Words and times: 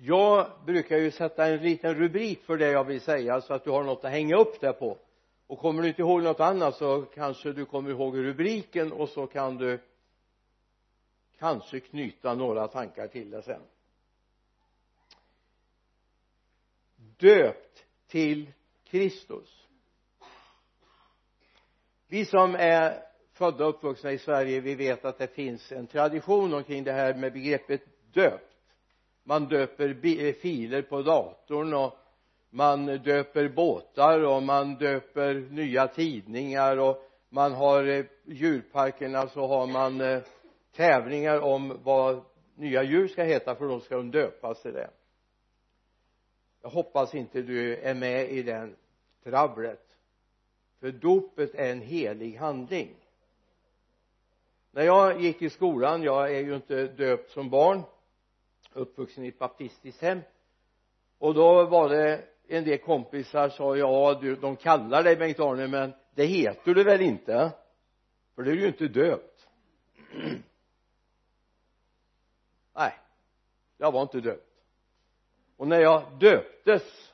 jag 0.00 0.50
brukar 0.66 0.98
ju 0.98 1.10
sätta 1.10 1.46
en 1.46 1.62
liten 1.62 1.94
rubrik 1.94 2.42
för 2.42 2.56
det 2.56 2.70
jag 2.70 2.84
vill 2.84 3.00
säga 3.00 3.40
så 3.40 3.54
att 3.54 3.64
du 3.64 3.70
har 3.70 3.84
något 3.84 4.04
att 4.04 4.10
hänga 4.10 4.36
upp 4.36 4.60
det 4.60 4.72
på. 4.72 4.98
Och 5.46 5.58
kommer 5.58 5.82
du 5.82 5.88
inte 5.88 6.02
ihåg 6.02 6.22
något 6.22 6.40
annat 6.40 6.76
så 6.76 7.02
kanske 7.02 7.52
du 7.52 7.64
kommer 7.64 7.90
ihåg 7.90 8.16
rubriken 8.16 8.92
och 8.92 9.08
så 9.08 9.26
kan 9.26 9.56
du 9.56 9.80
kanske 11.38 11.80
knyta 11.80 12.34
några 12.34 12.68
tankar 12.68 13.06
till 13.06 13.30
det 13.30 13.42
sen. 13.42 13.62
Döpt 16.96 17.84
till 18.06 18.52
Kristus. 18.84 19.66
Vi 22.06 22.24
som 22.24 22.54
är 22.54 23.02
födda 23.32 23.66
och 23.66 23.74
uppvuxna 23.74 24.12
i 24.12 24.18
Sverige 24.18 24.60
vi 24.60 24.74
vet 24.74 25.04
att 25.04 25.18
det 25.18 25.34
finns 25.34 25.72
en 25.72 25.86
tradition 25.86 26.54
omkring 26.54 26.84
det 26.84 26.92
här 26.92 27.14
med 27.14 27.32
begreppet 27.32 27.82
döpt 28.12 28.47
man 29.28 29.48
döper 29.48 29.88
eh, 30.06 30.32
filer 30.32 30.82
på 30.82 31.02
datorn 31.02 31.74
och 31.74 31.96
man 32.50 32.86
döper 32.86 33.48
båtar 33.48 34.20
och 34.20 34.42
man 34.42 34.74
döper 34.74 35.34
nya 35.34 35.88
tidningar 35.88 36.76
och 36.76 37.02
man 37.28 37.52
har 37.52 37.84
eh, 37.84 38.04
djurparkerna 38.24 39.28
så 39.28 39.46
har 39.46 39.66
man 39.66 40.00
eh, 40.00 40.22
tävlingar 40.76 41.40
om 41.40 41.78
vad 41.82 42.24
nya 42.54 42.82
djur 42.82 43.08
ska 43.08 43.22
heta 43.22 43.54
för 43.54 43.68
då 43.68 43.80
ska 43.80 43.96
de 43.96 44.10
döpas 44.10 44.62
till 44.62 44.72
det. 44.72 44.90
Jag 46.62 46.70
hoppas 46.70 47.14
inte 47.14 47.42
du 47.42 47.76
är 47.76 47.94
med 47.94 48.30
i 48.30 48.42
den 48.42 48.76
trabblet 49.24 49.86
för 50.80 50.92
dopet 50.92 51.54
är 51.54 51.72
en 51.72 51.80
helig 51.80 52.36
handling. 52.36 52.94
När 54.70 54.82
jag 54.82 55.20
gick 55.20 55.42
i 55.42 55.50
skolan 55.50 56.02
jag 56.02 56.34
är 56.34 56.40
ju 56.40 56.54
inte 56.54 56.86
döpt 56.86 57.30
som 57.30 57.50
barn 57.50 57.82
uppvuxen 58.72 59.24
i 59.24 59.28
ett 59.28 59.38
baptistiskt 59.38 60.02
hem. 60.02 60.20
Och 61.18 61.34
då 61.34 61.64
var 61.64 61.88
det 61.88 62.24
en 62.48 62.64
del 62.64 62.78
kompisar 62.78 63.48
sa 63.48 63.76
ja 63.76 64.18
du, 64.20 64.36
de 64.36 64.56
kallar 64.56 65.02
dig 65.02 65.16
Bengt-Arne 65.16 65.68
men 65.68 65.92
det 66.14 66.24
heter 66.24 66.74
du 66.74 66.84
väl 66.84 67.00
inte? 67.00 67.52
För 68.34 68.42
du 68.42 68.50
är 68.50 68.56
ju 68.56 68.66
inte 68.66 68.88
döpt. 68.88 69.48
Nej 72.74 72.94
jag 73.78 73.92
var 73.92 74.02
inte 74.02 74.20
döpt. 74.20 74.44
Och 75.56 75.68
när 75.68 75.80
jag 75.80 76.02
döptes 76.20 77.12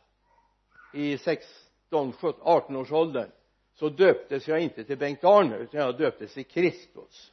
i 0.92 1.18
16, 1.18 2.12
17, 2.12 2.40
18 2.42 2.76
års 2.76 2.92
åldern 2.92 3.30
så 3.74 3.88
döptes 3.88 4.48
jag 4.48 4.60
inte 4.60 4.84
till 4.84 4.98
Bengt-Arne 4.98 5.56
utan 5.56 5.80
jag 5.80 5.98
döptes 5.98 6.34
till 6.34 6.44
Kristus. 6.44 7.32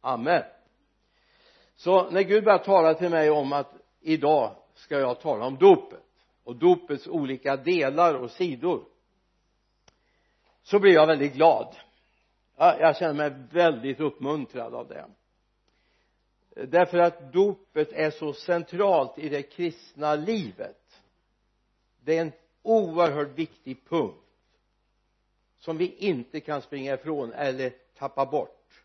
Amen 0.00 0.42
så 1.76 2.10
när 2.10 2.22
Gud 2.22 2.44
började 2.44 2.64
tala 2.64 2.94
till 2.94 3.10
mig 3.10 3.30
om 3.30 3.52
att 3.52 3.74
idag 4.00 4.56
ska 4.74 4.98
jag 4.98 5.20
tala 5.20 5.46
om 5.46 5.56
dopet 5.56 6.02
och 6.44 6.56
dopets 6.56 7.06
olika 7.06 7.56
delar 7.56 8.14
och 8.14 8.30
sidor 8.30 8.84
så 10.62 10.78
blev 10.78 10.94
jag 10.94 11.06
väldigt 11.06 11.34
glad. 11.34 11.76
Jag 12.56 12.96
känner 12.96 13.14
mig 13.14 13.46
väldigt 13.50 14.00
uppmuntrad 14.00 14.74
av 14.74 14.88
det. 14.88 15.06
Därför 16.66 16.98
att 16.98 17.32
dopet 17.32 17.92
är 17.92 18.10
så 18.10 18.32
centralt 18.32 19.18
i 19.18 19.28
det 19.28 19.42
kristna 19.42 20.14
livet. 20.14 21.02
Det 22.00 22.16
är 22.16 22.20
en 22.20 22.32
oerhört 22.62 23.38
viktig 23.38 23.88
punkt 23.88 24.16
som 25.58 25.76
vi 25.76 25.94
inte 25.96 26.40
kan 26.40 26.62
springa 26.62 26.94
ifrån 26.94 27.32
eller 27.32 27.72
tappa 27.98 28.26
bort 28.26 28.84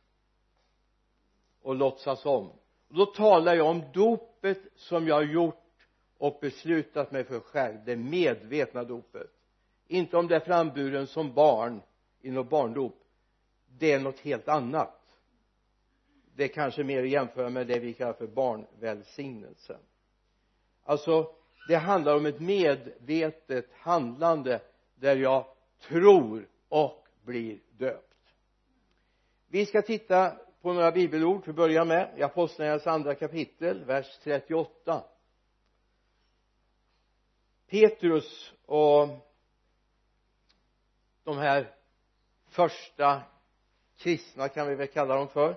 och 1.61 1.75
låtsas 1.75 2.25
om 2.25 2.51
då 2.91 3.05
talar 3.05 3.55
jag 3.55 3.67
om 3.67 3.83
dopet 3.93 4.59
som 4.75 5.07
jag 5.07 5.15
har 5.15 5.23
gjort 5.23 5.87
och 6.17 6.37
beslutat 6.41 7.11
mig 7.11 7.23
för 7.23 7.39
själv. 7.39 7.77
Det 7.85 7.95
medvetna 7.95 8.83
dopet. 8.83 9.31
Inte 9.87 10.17
om 10.17 10.27
det 10.27 10.35
är 10.35 10.39
framburen 10.39 11.07
som 11.07 11.33
barn 11.33 11.81
i 12.21 12.31
något 12.31 12.49
barndop. 12.49 13.03
Det 13.77 13.91
är 13.91 13.99
något 13.99 14.19
helt 14.19 14.47
annat. 14.47 15.01
Det 16.35 16.43
är 16.43 16.47
kanske 16.47 16.83
mer 16.83 17.03
att 17.03 17.09
jämföra 17.09 17.49
med 17.49 17.67
det 17.67 17.79
vi 17.79 17.93
kallar 17.93 18.13
för 18.13 18.27
barnvälsignelsen. 18.27 19.79
Alltså 20.83 21.35
det 21.67 21.75
handlar 21.75 22.15
om 22.15 22.25
ett 22.25 22.39
medvetet 22.39 23.69
handlande 23.73 24.61
där 24.95 25.15
jag 25.15 25.45
tror 25.87 26.47
och 26.69 27.07
blir 27.23 27.59
döpt. 27.77 28.15
Vi 29.47 29.65
ska 29.65 29.81
titta 29.81 30.33
på 30.61 30.73
några 30.73 30.91
bibelord 30.91 31.41
till 31.43 31.49
att 31.49 31.55
börja 31.55 31.85
med. 31.85 32.13
I 32.17 32.23
apostlagärningarnas 32.23 32.87
andra 32.87 33.15
kapitel 33.15 33.85
vers 33.85 34.19
38 34.23 35.03
Petrus 37.71 38.53
och 38.65 39.07
de 41.23 41.37
här 41.37 41.75
första 42.47 43.21
kristna 43.97 44.49
kan 44.49 44.67
vi 44.67 44.75
väl 44.75 44.87
kalla 44.87 45.15
dem 45.15 45.27
för. 45.27 45.55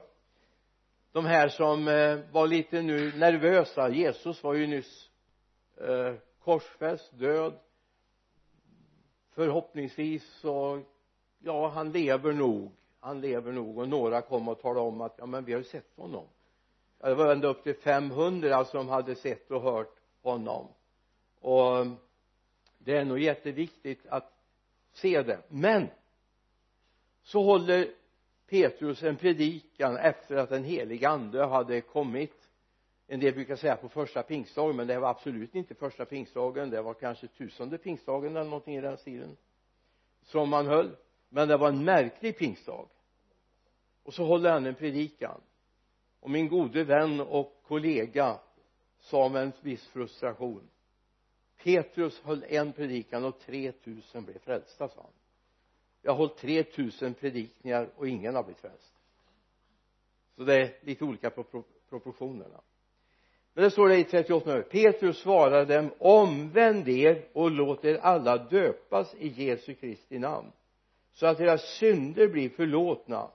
De 1.12 1.26
här 1.26 1.48
som 1.48 1.88
eh, 1.88 2.18
var 2.32 2.46
lite 2.46 2.82
nu 2.82 3.18
nervösa. 3.18 3.88
Jesus 3.88 4.42
var 4.42 4.54
ju 4.54 4.66
nyss 4.66 5.10
eh, 5.76 6.14
korsfäst, 6.44 7.18
död. 7.18 7.58
Förhoppningsvis 9.30 10.24
så 10.40 10.82
ja 11.38 11.68
han 11.68 11.92
lever 11.92 12.32
nog 12.32 12.72
han 13.04 13.20
lever 13.20 13.52
nog 13.52 13.78
och 13.78 13.88
några 13.88 14.22
kom 14.22 14.48
och 14.48 14.60
talade 14.60 14.80
om 14.80 15.00
att 15.00 15.14
ja 15.18 15.26
men 15.26 15.44
vi 15.44 15.52
har 15.52 15.58
ju 15.58 15.64
sett 15.64 15.96
honom. 15.96 16.26
Ja, 16.98 17.08
det 17.08 17.14
var 17.14 17.32
ända 17.32 17.48
upp 17.48 17.62
till 17.62 17.74
500 17.74 18.48
som 18.48 18.58
alltså, 18.58 18.78
hade 18.78 19.14
sett 19.14 19.50
och 19.50 19.62
hört 19.62 19.96
honom. 20.22 20.68
Och 21.40 21.76
mm, 21.76 21.96
det 22.78 22.96
är 22.96 23.04
nog 23.04 23.18
jätteviktigt 23.18 24.06
att 24.06 24.32
se 24.92 25.22
det. 25.22 25.42
Men 25.48 25.88
så 27.22 27.42
håller 27.42 27.94
Petrus 28.46 29.02
en 29.02 29.16
predikan 29.16 29.96
efter 29.96 30.36
att 30.36 30.48
den 30.48 30.64
heliga 30.64 31.08
ande 31.08 31.44
hade 31.44 31.80
kommit. 31.80 32.50
En 33.06 33.20
del 33.20 33.34
brukar 33.34 33.56
säga 33.56 33.76
på 33.76 33.88
första 33.88 34.22
pingstdagen 34.22 34.76
men 34.76 34.86
det 34.86 34.98
var 34.98 35.10
absolut 35.10 35.54
inte 35.54 35.74
första 35.74 36.04
pingstdagen. 36.04 36.70
Det 36.70 36.82
var 36.82 36.94
kanske 36.94 37.26
tusende 37.26 37.78
pingstdagen 37.78 38.36
eller 38.36 38.50
någonting 38.50 38.76
i 38.76 38.80
den 38.80 38.96
stilen 38.96 39.36
som 40.22 40.48
man 40.50 40.66
höll 40.66 40.96
men 41.34 41.48
det 41.48 41.56
var 41.56 41.68
en 41.68 41.84
märklig 41.84 42.38
pingstdag. 42.38 42.88
Och 44.02 44.14
så 44.14 44.24
håller 44.24 44.50
han 44.50 44.66
en 44.66 44.74
predikan. 44.74 45.40
Och 46.20 46.30
min 46.30 46.48
gode 46.48 46.84
vän 46.84 47.20
och 47.20 47.62
kollega 47.66 48.38
sa 49.00 49.28
med 49.28 49.42
en 49.42 49.52
viss 49.60 49.88
frustration 49.88 50.68
Petrus 51.62 52.20
höll 52.20 52.44
en 52.48 52.72
predikan 52.72 53.24
och 53.24 53.38
3000 53.38 54.24
blev 54.24 54.38
frälsta 54.38 54.88
sa 54.88 55.00
han. 55.00 55.10
Jag 56.02 56.12
har 56.12 56.18
hållit 56.18 56.36
3000 56.36 57.14
predikningar 57.14 57.90
och 57.96 58.08
ingen 58.08 58.34
har 58.34 58.42
blivit 58.42 58.60
frälst. 58.60 58.92
Så 60.36 60.44
det 60.44 60.54
är 60.54 60.76
lite 60.80 61.04
olika 61.04 61.30
på 61.30 61.64
proportionerna. 61.88 62.60
Men 63.52 63.64
det 63.64 63.70
står 63.70 63.88
det 63.88 63.98
i 63.98 64.04
38 64.04 64.62
Petrus 64.62 65.18
svarade 65.18 65.74
dem 65.74 65.90
omvänd 65.98 66.88
er 66.88 67.28
och 67.32 67.50
låt 67.50 67.84
er 67.84 67.96
alla 67.96 68.38
döpas 68.38 69.14
i 69.14 69.28
Jesu 69.28 69.74
Kristi 69.74 70.18
namn 70.18 70.52
så 71.14 71.26
att 71.26 71.38
deras 71.38 71.62
synder 71.62 72.28
blir 72.28 72.48
förlåtna 72.48 73.30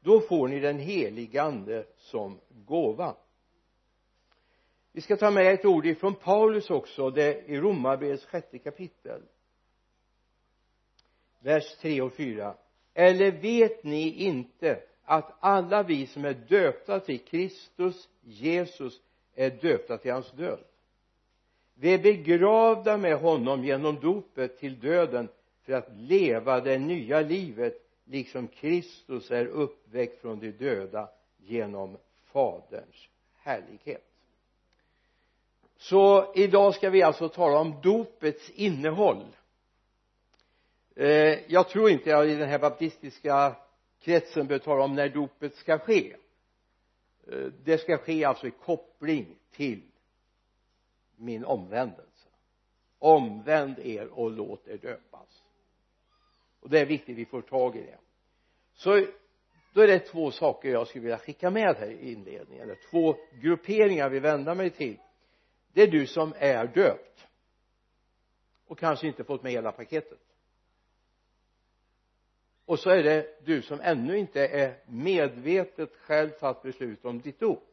då 0.00 0.20
får 0.20 0.48
ni 0.48 0.60
den 0.60 0.78
helige 0.78 1.42
ande 1.42 1.86
som 1.96 2.40
gåva. 2.48 3.16
Vi 4.92 5.00
ska 5.00 5.16
ta 5.16 5.30
med 5.30 5.54
ett 5.54 5.64
ord 5.64 5.86
ifrån 5.86 6.14
Paulus 6.14 6.70
också 6.70 7.10
det 7.10 7.24
är 7.24 7.50
i 7.50 7.60
Romarbrevets 7.60 8.24
sjätte 8.26 8.58
kapitel. 8.58 9.22
Vers 11.40 11.76
3 11.76 12.02
och 12.02 12.12
4 12.12 12.54
eller 12.94 13.30
vet 13.30 13.84
ni 13.84 14.24
inte 14.24 14.82
att 15.04 15.36
alla 15.40 15.82
vi 15.82 16.06
som 16.06 16.24
är 16.24 16.34
döpta 16.34 17.00
till 17.00 17.24
Kristus 17.24 18.08
Jesus 18.20 19.00
är 19.34 19.50
döpta 19.50 19.98
till 19.98 20.12
hans 20.12 20.32
död? 20.32 20.64
Vi 21.74 21.94
är 21.94 21.98
begravda 21.98 22.96
med 22.96 23.18
honom 23.18 23.64
genom 23.64 24.00
dopet 24.00 24.58
till 24.58 24.80
döden 24.80 25.28
för 25.62 25.72
att 25.72 25.88
leva 25.96 26.60
det 26.60 26.78
nya 26.78 27.20
livet 27.20 27.74
liksom 28.04 28.48
Kristus 28.48 29.30
är 29.30 29.46
uppväckt 29.46 30.20
från 30.20 30.40
de 30.40 30.50
döda 30.50 31.08
genom 31.36 31.96
faderns 32.24 33.08
härlighet. 33.38 34.04
Så 35.76 36.32
idag 36.34 36.74
ska 36.74 36.90
vi 36.90 37.02
alltså 37.02 37.28
tala 37.28 37.58
om 37.58 37.80
dopets 37.82 38.50
innehåll. 38.50 39.26
Eh, 40.96 41.52
jag 41.52 41.68
tror 41.68 41.90
inte 41.90 42.10
jag 42.10 42.30
i 42.30 42.34
den 42.34 42.48
här 42.48 42.58
baptistiska 42.58 43.56
kretsen 44.00 44.46
bör 44.46 44.58
tala 44.58 44.84
om 44.84 44.94
när 44.94 45.08
dopet 45.08 45.54
ska 45.54 45.78
ske. 45.78 46.16
Eh, 47.26 47.46
det 47.64 47.78
ska 47.78 47.98
ske 47.98 48.24
alltså 48.24 48.46
i 48.46 48.50
koppling 48.50 49.36
till 49.50 49.82
min 51.16 51.44
omvändelse. 51.44 52.28
Omvänd 52.98 53.78
er 53.78 54.06
och 54.06 54.30
låt 54.30 54.68
er 54.68 54.76
döpas 54.76 55.41
och 56.62 56.70
det 56.70 56.80
är 56.80 56.86
viktigt 56.86 57.18
vi 57.18 57.24
får 57.24 57.42
tag 57.42 57.76
i 57.76 57.80
det. 57.80 57.98
Så 58.74 59.06
då 59.72 59.80
är 59.80 59.86
det 59.86 59.98
två 59.98 60.30
saker 60.30 60.70
jag 60.70 60.88
skulle 60.88 61.02
vilja 61.02 61.18
skicka 61.18 61.50
med 61.50 61.76
här 61.76 61.90
i 61.90 62.12
inledningen 62.12 62.64
eller 62.64 62.78
två 62.90 63.16
grupperingar 63.40 64.08
vi 64.08 64.18
vänder 64.18 64.54
mig 64.54 64.70
till. 64.70 64.98
Det 65.72 65.82
är 65.82 65.86
du 65.86 66.06
som 66.06 66.34
är 66.36 66.66
döpt. 66.66 67.28
Och 68.66 68.78
kanske 68.78 69.06
inte 69.06 69.24
fått 69.24 69.42
med 69.42 69.52
hela 69.52 69.72
paketet. 69.72 70.18
Och 72.64 72.78
så 72.78 72.90
är 72.90 73.02
det 73.02 73.44
du 73.44 73.62
som 73.62 73.80
ännu 73.80 74.18
inte 74.18 74.46
är 74.46 74.78
medvetet 74.86 75.96
själv 75.96 76.30
tagit 76.30 76.62
beslut 76.62 77.04
om 77.04 77.20
ditt 77.20 77.40
dop. 77.40 77.68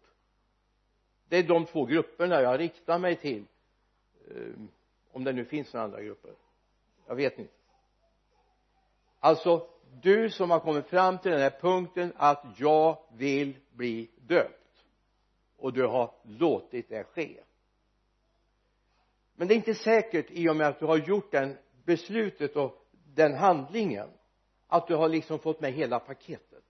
Det 1.27 1.37
är 1.37 1.43
de 1.43 1.65
två 1.65 1.85
grupperna 1.85 2.41
jag 2.41 2.59
riktar 2.59 2.99
mig 2.99 3.15
till. 3.15 3.45
Ehm, 4.31 4.67
om 5.11 5.23
det 5.23 5.33
nu 5.33 5.45
finns 5.45 5.73
några 5.73 5.83
andra 5.83 6.01
grupper. 6.01 6.31
Jag 7.07 7.15
vet 7.15 7.39
inte 7.39 7.58
alltså 9.19 9.67
du 10.01 10.29
som 10.29 10.49
har 10.51 10.59
kommit 10.59 10.87
fram 10.87 11.17
till 11.17 11.31
den 11.31 11.41
här 11.41 11.59
punkten 11.61 12.13
att 12.15 12.45
jag 12.57 12.97
vill 13.17 13.57
bli 13.71 14.09
döpt. 14.27 14.55
Och 15.57 15.73
du 15.73 15.87
har 15.87 16.11
låtit 16.23 16.89
det 16.89 17.03
ske. 17.03 17.39
Men 19.35 19.47
det 19.47 19.53
är 19.53 19.55
inte 19.55 19.73
säkert 19.73 20.25
i 20.29 20.49
och 20.49 20.55
med 20.55 20.67
att 20.67 20.79
du 20.79 20.85
har 20.85 20.97
gjort 20.97 21.31
den 21.31 21.57
beslutet 21.85 22.55
och 22.55 22.85
den 23.15 23.33
handlingen 23.33 24.09
att 24.67 24.87
du 24.87 24.95
har 24.95 25.09
liksom 25.09 25.39
fått 25.39 25.61
med 25.61 25.73
hela 25.73 25.99
paketet. 25.99 26.63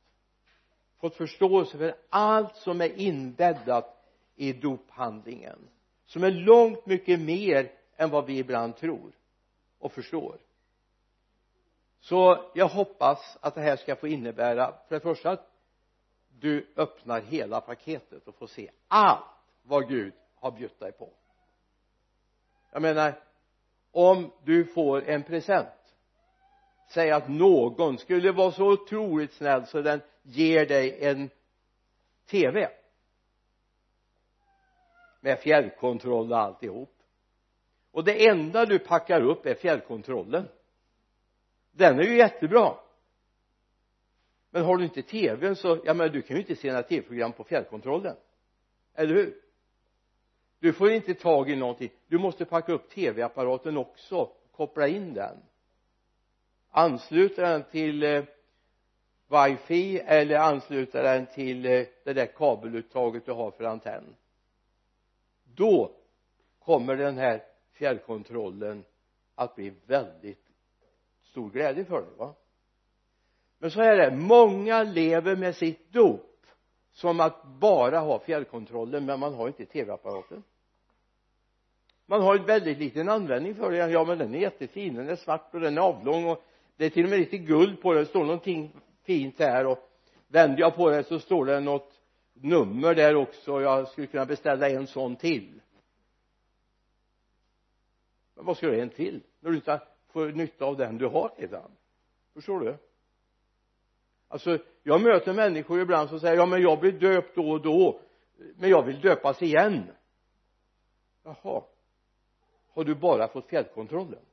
Fått 1.00 1.16
förståelse 1.16 1.78
för 1.78 1.96
allt 2.10 2.56
som 2.56 2.82
är 2.82 3.00
inbäddat 3.00 4.06
i 4.36 4.54
dophandlingen. 4.54 5.70
Som 6.06 6.24
är 6.24 6.32
långt 6.32 6.86
mycket 6.86 7.20
mer 7.20 7.72
än 7.98 8.10
vad 8.10 8.26
vi 8.26 8.38
ibland 8.38 8.78
tror 8.78 9.12
och 9.80 9.92
förstår 9.92 10.38
så 12.00 12.50
jag 12.54 12.68
hoppas 12.68 13.38
att 13.42 13.56
det 13.56 13.62
här 13.62 13.76
ska 13.76 13.96
få 13.96 14.08
innebära 14.08 14.74
för 14.88 14.96
det 14.96 15.00
första 15.00 15.32
att 15.32 15.52
du 16.40 16.74
öppnar 16.76 17.22
hela 17.22 17.62
paketet 17.62 18.28
och 18.28 18.36
får 18.36 18.48
se 18.48 18.72
allt 18.88 19.24
vad 19.64 19.88
Gud 19.88 20.14
har 20.36 20.52
bjudit 20.52 20.80
dig 20.80 20.92
på. 20.92 21.10
Jag 22.72 22.82
menar 22.82 23.24
om 23.92 24.32
du 24.44 24.66
får 24.66 25.04
en 25.04 25.24
present 25.24 25.68
säg 26.90 27.12
att 27.12 27.30
någon 27.30 27.98
skulle 27.98 28.32
vara 28.32 28.52
så 28.52 28.72
otroligt 28.72 29.34
snäll 29.34 29.66
så 29.66 29.82
den 29.82 30.02
ger 30.22 30.66
dig 30.66 31.06
en 31.06 31.30
tv 32.30 32.70
med 35.20 35.40
fjärrkontroll 35.40 36.32
och 36.32 36.40
alltihop. 36.40 36.96
Och 37.92 38.04
det 38.04 38.28
enda 38.28 38.66
du 38.66 38.80
packar 38.80 39.22
upp 39.22 39.46
är 39.46 39.56
fjärrkontrollen 39.56 40.48
den 41.72 42.00
är 42.00 42.04
ju 42.04 42.18
jättebra. 42.18 42.76
Men 44.52 44.64
har 44.64 44.78
du 44.78 44.84
inte 44.84 45.02
tvn 45.02 45.56
så, 45.56 45.80
ja 45.86 45.94
men 45.94 46.12
du 46.12 46.22
kan 46.22 46.36
ju 46.36 46.42
inte 46.42 46.56
se 46.56 46.68
några 46.68 46.84
tv-program 46.84 47.32
på 47.32 47.44
fjärrkontrollen. 47.44 48.16
Eller 48.94 49.16
hur? 49.16 49.42
Du 50.60 50.74
får 50.74 50.92
inte 50.92 51.14
tag 51.14 51.50
i 51.50 51.56
någonting. 51.56 51.90
Du 52.08 52.18
måste 52.18 52.46
packa 52.46 52.72
upp 52.72 52.90
tv-apparaten 52.90 53.78
också 53.78 54.32
koppla 54.52 54.88
in 54.88 55.14
den. 55.14 55.38
Ansluta 56.70 57.42
den 57.42 57.64
till 57.64 58.04
eh, 58.04 58.24
wifi 59.28 60.00
eller 60.00 60.36
ansluta 60.36 61.02
den 61.02 61.26
till 61.26 61.66
eh, 61.66 61.86
det 62.04 62.14
där 62.14 62.26
kabeluttaget 62.26 63.26
du 63.26 63.32
har 63.32 63.52
för 63.52 63.64
antenn? 63.64 64.16
Då 65.44 65.96
kommer 66.60 66.96
den 66.96 67.18
här 67.18 67.44
fjärrkontrollen 67.72 68.84
att 69.36 69.56
bli 69.56 69.74
väldigt 69.86 70.49
stor 71.30 71.50
glädje 71.50 71.86
för 71.86 72.02
dig 72.02 72.10
va? 72.18 72.36
Men 73.60 73.72
så 73.72 73.82
är 73.82 73.98
det 73.98 74.16
många 74.16 74.84
lever 74.84 75.36
med 75.36 75.56
sitt 75.56 75.94
dop 75.94 76.46
som 76.92 77.20
att 77.20 77.44
bara 77.44 78.00
ha 78.00 78.20
fjärrkontrollen 78.20 79.06
men 79.06 79.20
man 79.20 79.34
har 79.34 79.48
inte 79.48 79.66
tv-apparaten. 79.66 80.44
Man 82.06 82.22
har 82.22 82.38
väldigt 82.38 82.78
liten 82.78 83.10
användning 83.10 83.56
för 83.56 83.72
den 83.72 83.92
ja 83.92 84.06
men 84.06 84.18
den 84.18 84.36
är 84.36 84.40
jättefin. 84.40 84.96
Den 84.96 85.10
är 85.10 85.16
svart 85.16 85.54
och 85.54 85.60
den 85.60 85.78
är 85.78 85.82
avlång 85.82 86.26
och 86.26 86.44
det 86.78 86.86
är 86.86 86.90
till 86.90 87.04
och 87.04 87.10
med 87.10 87.20
lite 87.20 87.38
guld 87.38 87.82
på 87.82 87.94
den. 87.94 88.04
Det 88.04 88.10
står 88.10 88.24
någonting 88.24 88.76
fint 89.04 89.40
här 89.40 89.66
och 89.66 89.90
vänder 90.28 90.60
jag 90.60 90.76
på 90.76 90.90
det 90.90 91.04
så 91.04 91.20
står 91.20 91.46
det 91.46 91.60
något 91.60 92.02
nummer 92.34 92.96
där 92.96 93.16
också. 93.16 93.62
Jag 93.62 93.88
skulle 93.88 94.08
kunna 94.08 94.26
beställa 94.26 94.70
en 94.70 94.88
sån 94.88 95.16
till. 95.16 95.62
Men 98.36 98.46
vad 98.46 98.58
ska 98.58 98.68
du 98.68 98.82
en 98.82 98.90
till? 98.90 99.24
När 99.40 99.50
du 99.50 99.56
inte 99.56 99.82
får 100.10 100.28
nytta 100.32 100.66
av 100.66 100.78
den 100.78 100.98
du 100.98 101.08
har 101.08 101.34
redan. 101.38 101.72
Förstår 102.34 102.60
du? 102.60 102.78
Alltså 104.28 104.58
jag 104.84 105.02
möter 105.02 105.34
människor 105.34 105.82
ibland 105.82 106.10
som 106.10 106.20
säger 106.20 106.36
ja 106.36 106.46
men 106.46 106.62
jag 106.62 106.80
blir 106.80 106.92
döpt 106.92 107.36
då 107.36 107.52
och 107.52 107.62
då 107.62 108.02
men 108.56 108.70
jag 108.70 108.86
vill 108.86 109.02
döpas 109.02 109.42
igen. 109.42 109.92
Jaha. 111.24 111.64
Har 112.72 112.84
du 112.84 112.96
bara 112.96 113.28
fått 113.28 113.48
fjällkontrollen? 113.48 114.26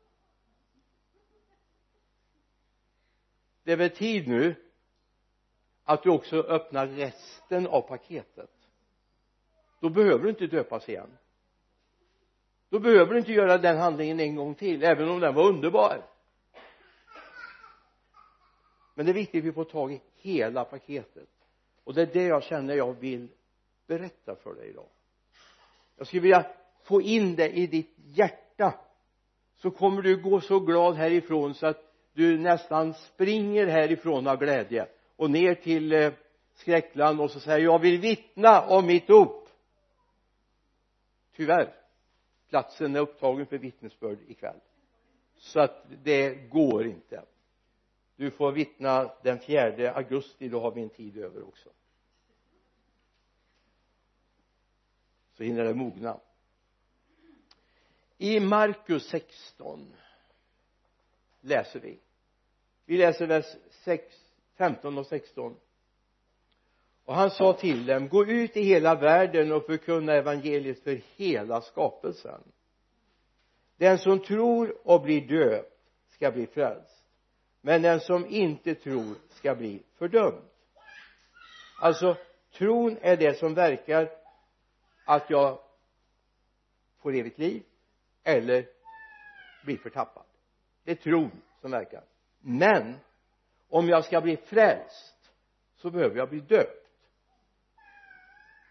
Det 3.63 3.73
är 3.73 3.77
väl 3.77 3.91
tid 3.91 4.29
nu 4.29 4.55
att 5.85 6.03
du 6.03 6.11
också 6.11 6.37
öppnar 6.37 6.87
resten 6.87 7.67
av 7.67 7.81
paketet. 7.81 8.51
Då 9.81 9.89
behöver 9.89 10.25
du 10.25 10.31
inte 10.31 10.47
döpas 10.47 10.89
igen 10.89 11.19
då 12.71 12.79
behöver 12.79 13.13
du 13.13 13.19
inte 13.19 13.33
göra 13.33 13.59
den 13.59 13.77
handlingen 13.77 14.21
en 14.21 14.37
gång 14.37 14.55
till 14.55 14.85
även 14.85 15.09
om 15.09 15.21
den 15.21 15.35
var 15.35 15.49
underbar. 15.49 16.03
Men 18.95 19.07
det 19.07 19.13
är 19.13 19.15
viktigt 19.15 19.41
att 19.41 19.49
vi 19.49 19.53
får 19.53 19.65
tag 19.65 19.93
i 19.93 20.01
hela 20.15 20.65
paketet. 20.65 21.29
Och 21.85 21.95
det 21.95 22.03
är 22.03 22.07
det 22.07 22.25
jag 22.25 22.43
känner 22.43 22.75
jag 22.75 23.01
vill 23.01 23.29
berätta 23.87 24.37
för 24.37 24.55
dig 24.55 24.69
idag. 24.69 24.89
Jag 25.97 26.07
skulle 26.07 26.23
vilja 26.23 26.47
få 26.83 27.03
in 27.03 27.37
det 27.37 27.49
i 27.49 27.67
ditt 27.67 27.95
hjärta. 27.97 28.75
Så 29.57 29.71
kommer 29.71 30.03
du 30.03 30.23
gå 30.23 30.41
så 30.41 30.61
glad 30.61 30.95
härifrån 30.95 31.55
så 31.55 31.67
att 31.67 31.93
du 32.13 32.39
nästan 32.39 32.95
springer 32.95 33.67
härifrån 33.67 34.27
av 34.27 34.37
glädje 34.37 34.87
och 35.17 35.31
ner 35.31 35.55
till 35.55 35.93
eh, 35.93 36.13
skräckland 36.55 37.21
och 37.21 37.31
så 37.31 37.41
säger 37.41 37.65
jag 37.65 37.79
vill 37.79 38.01
vittna 38.01 38.67
om 38.67 38.87
mitt 38.87 39.07
dop. 39.07 39.49
Tyvärr 41.37 41.86
platsen 42.49 42.97
är 42.97 43.01
upptagen 43.01 43.47
för 43.47 43.59
vittnesbörd 43.59 44.19
ikväll. 44.29 44.61
Så 45.37 45.61
att 45.61 45.87
det 46.03 46.35
går 46.35 46.87
inte. 46.87 47.25
Du 48.17 48.31
får 48.31 48.53
vittna 48.53 49.13
den 49.23 49.39
fjärde 49.39 49.95
augusti 49.95 50.49
då 50.49 50.61
har 50.61 50.71
vi 50.71 50.83
en 50.83 50.91
tid 50.91 51.19
över 51.19 51.49
också. 51.49 51.69
Så 55.33 55.43
hinner 55.43 55.65
det 55.65 55.75
mogna. 55.75 56.21
I 58.19 58.41
Markus 58.41 59.07
16 59.07 59.95
läser 61.41 61.81
vi. 61.81 61.99
Vi 62.85 62.97
läser 62.97 63.27
vers 63.27 63.57
6, 63.71 64.05
15 64.55 64.99
och 64.99 65.07
16 65.07 65.57
och 67.07 67.15
han 67.15 67.31
sa 67.31 67.53
till 67.53 67.87
dem 67.87 68.09
gå 68.09 68.27
ut 68.27 68.57
i 68.57 68.63
hela 68.63 68.95
världen 68.95 69.53
och 69.53 69.67
förkunna 69.67 70.13
evangeliet 70.13 70.83
för 70.83 71.01
hela 71.17 71.61
skapelsen. 71.61 72.41
Den 73.77 73.99
som 73.99 74.19
tror 74.19 74.77
och 74.85 75.03
blir 75.03 75.21
döpt 75.21 75.79
ska 76.09 76.31
bli 76.31 76.47
frälst 76.47 77.05
men 77.61 77.83
den 77.83 78.01
som 78.01 78.27
inte 78.27 78.75
tror 78.75 79.15
ska 79.29 79.55
bli 79.55 79.83
fördömd. 79.99 80.43
Alltså 81.81 82.17
tron 82.53 82.99
är 83.01 83.17
det 83.17 83.39
som 83.39 83.55
verkar 83.55 84.11
att 85.05 85.31
jag 85.31 85.59
får 86.99 87.15
evigt 87.15 87.39
liv 87.39 87.63
eller 88.25 88.67
blir 89.65 89.77
förtappad. 89.77 90.25
Det 90.85 90.91
är 90.91 90.95
tron 90.95 91.31
som 91.61 91.71
verkar. 91.71 92.05
Men 92.41 92.95
om 93.69 93.89
jag 93.89 94.05
ska 94.05 94.21
bli 94.21 94.37
frälst 94.37 95.33
så 95.77 95.91
behöver 95.91 96.17
jag 96.17 96.29
bli 96.29 96.41
döpt 96.41 96.86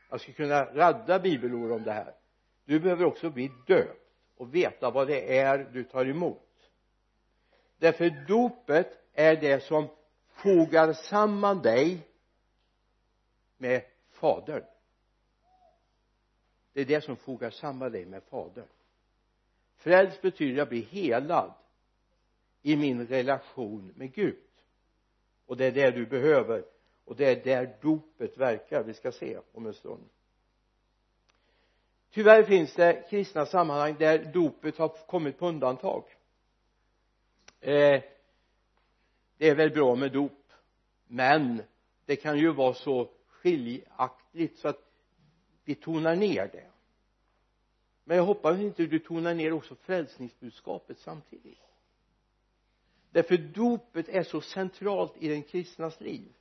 jag 0.09 0.21
skulle 0.21 0.35
kunna 0.35 0.65
radda 0.65 1.19
bibelord 1.19 1.71
om 1.71 1.83
det 1.83 1.91
här. 1.91 2.13
Du 2.65 2.79
behöver 2.79 3.05
också 3.05 3.29
bli 3.29 3.51
döpt 3.67 4.11
och 4.37 4.55
veta 4.55 4.91
vad 4.91 5.07
det 5.07 5.37
är 5.37 5.69
du 5.73 5.83
tar 5.83 6.05
emot. 6.05 6.41
Därför 7.77 8.25
dopet 8.27 9.03
är 9.13 9.35
det 9.35 9.63
som 9.63 9.87
fogar 10.27 10.93
samman 10.93 11.61
dig 11.61 12.07
med 13.57 13.81
fadern. 14.09 14.63
Det 16.73 16.81
är 16.81 16.85
det 16.85 17.01
som 17.01 17.15
fogar 17.15 17.49
samman 17.49 17.91
dig 17.91 18.05
med 18.05 18.23
fadern. 18.23 18.67
Frälst 19.75 20.21
betyder 20.21 20.61
att 20.61 20.69
bli 20.69 20.81
helad 20.81 21.53
i 22.61 22.75
min 22.75 23.07
relation 23.07 23.93
med 23.95 24.13
Gud. 24.13 24.43
Och 25.45 25.57
det 25.57 25.65
är 25.65 25.71
det 25.71 25.91
du 25.91 26.05
behöver 26.05 26.65
och 27.05 27.15
det 27.15 27.25
är 27.25 27.43
där 27.43 27.77
dopet 27.81 28.37
verkar. 28.37 28.83
Vi 28.83 28.93
ska 28.93 29.11
se 29.11 29.39
om 29.51 29.65
en 29.65 29.73
stund. 29.73 30.09
Tyvärr 32.11 32.43
finns 32.43 32.73
det 32.73 33.09
kristna 33.09 33.45
sammanhang 33.45 33.95
där 33.99 34.31
dopet 34.33 34.77
har 34.77 34.87
kommit 34.87 35.37
på 35.37 35.47
undantag. 35.47 36.03
Eh, 37.59 38.01
det 39.37 39.49
är 39.49 39.55
väl 39.55 39.69
bra 39.69 39.95
med 39.95 40.11
dop 40.11 40.45
men 41.07 41.61
det 42.05 42.15
kan 42.15 42.37
ju 42.37 42.51
vara 42.51 42.73
så 42.73 43.09
skiljaktigt 43.27 44.59
så 44.59 44.67
att 44.67 44.91
vi 45.63 45.75
tonar 45.75 46.15
ner 46.15 46.49
det. 46.51 46.69
Men 48.03 48.17
jag 48.17 48.23
hoppas 48.23 48.59
inte 48.59 48.85
du 48.85 48.99
tonar 48.99 49.33
ner 49.33 49.53
också 49.53 49.75
frälsningsbudskapet 49.75 50.99
samtidigt. 50.99 51.59
Därför 53.11 53.37
dopet 53.37 54.09
är 54.09 54.23
så 54.23 54.41
centralt 54.41 55.13
i 55.19 55.27
den 55.27 55.43
kristnas 55.43 56.01
liv 56.01 56.33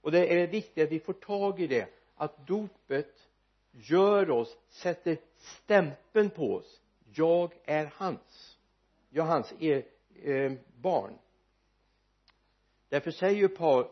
och 0.00 0.12
det 0.12 0.42
är 0.42 0.46
viktigt 0.46 0.84
att 0.84 0.92
vi 0.92 1.00
får 1.00 1.12
tag 1.12 1.60
i 1.60 1.66
det 1.66 1.88
att 2.14 2.46
dopet 2.46 3.28
gör 3.72 4.30
oss 4.30 4.56
sätter 4.68 5.18
stämpeln 5.36 6.30
på 6.30 6.54
oss. 6.54 6.80
Jag 7.14 7.54
är 7.64 7.92
hans. 7.94 8.58
Jag 9.10 9.26
är 9.26 9.30
hans 9.30 9.54
er, 9.60 9.84
eh, 10.22 10.52
barn. 10.76 11.18
Därför 12.88 13.10
säger 13.10 13.36
ju 13.36 13.44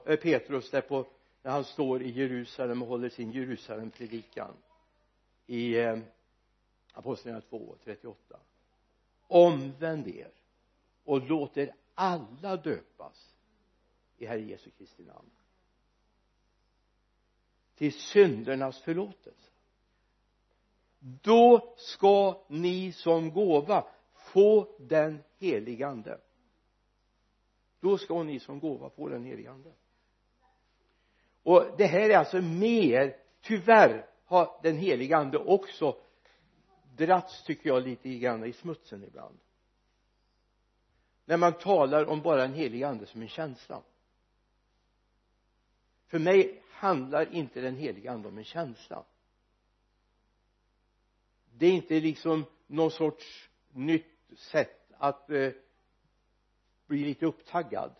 eh, 0.06 0.16
Petrus 0.16 0.70
där 0.70 0.80
på 0.80 1.06
när 1.42 1.50
han 1.50 1.64
står 1.64 2.02
i 2.02 2.10
Jerusalem 2.10 2.82
och 2.82 2.88
håller 2.88 3.08
sin 3.08 3.32
Jerusalempredikan 3.32 4.54
i 5.46 5.76
eh, 5.76 5.98
Apostlagärningarna 6.92 7.46
2 7.50 7.56
och 7.56 7.80
38 7.84 8.38
omvänd 9.28 10.08
er 10.08 10.30
och 11.04 11.22
låt 11.22 11.56
er 11.56 11.74
alla 11.94 12.56
döpas 12.56 13.34
i 14.18 14.26
Herre 14.26 14.40
Jesu 14.40 14.70
Kristi 14.70 15.02
namn 15.02 15.30
till 17.78 17.92
syndernas 17.92 18.80
förlåtelse. 18.80 19.50
Då 20.98 21.74
ska 21.76 22.44
ni 22.48 22.92
som 22.92 23.32
gåva 23.32 23.86
få 24.14 24.76
den 24.78 25.22
helige 25.38 25.86
ande. 25.86 26.20
Då 27.80 27.98
ska 27.98 28.22
ni 28.22 28.40
som 28.40 28.60
gåva 28.60 28.90
få 28.90 29.08
den 29.08 29.24
helige 29.24 29.50
ande. 29.50 29.72
Och 31.42 31.64
det 31.78 31.86
här 31.86 32.10
är 32.10 32.16
alltså 32.16 32.42
mer 32.42 33.16
tyvärr 33.40 34.06
har 34.24 34.60
den 34.62 34.76
helige 34.76 35.16
ande 35.16 35.38
också 35.38 35.96
dratts 36.96 37.44
tycker 37.44 37.68
jag 37.68 37.82
lite 37.82 38.08
grann 38.08 38.44
i 38.44 38.52
smutsen 38.52 39.04
ibland. 39.04 39.38
När 41.24 41.36
man 41.36 41.52
talar 41.52 42.04
om 42.04 42.22
bara 42.22 42.42
den 42.42 42.54
helige 42.54 42.88
ande 42.88 43.06
som 43.06 43.22
en 43.22 43.28
känsla. 43.28 43.82
För 46.06 46.18
mig 46.18 46.62
handlar 46.78 47.34
inte 47.34 47.60
den 47.60 47.76
helige 47.76 48.10
ande 48.10 48.28
om 48.28 48.38
en 48.38 48.44
känsla. 48.44 49.04
Det 51.52 51.66
är 51.66 51.72
inte 51.72 52.00
liksom 52.00 52.44
någon 52.66 52.90
sorts 52.90 53.50
nytt 53.72 54.20
sätt 54.36 54.92
att 54.98 55.30
eh, 55.30 55.50
bli 56.86 57.04
lite 57.04 57.26
upptaggad. 57.26 57.94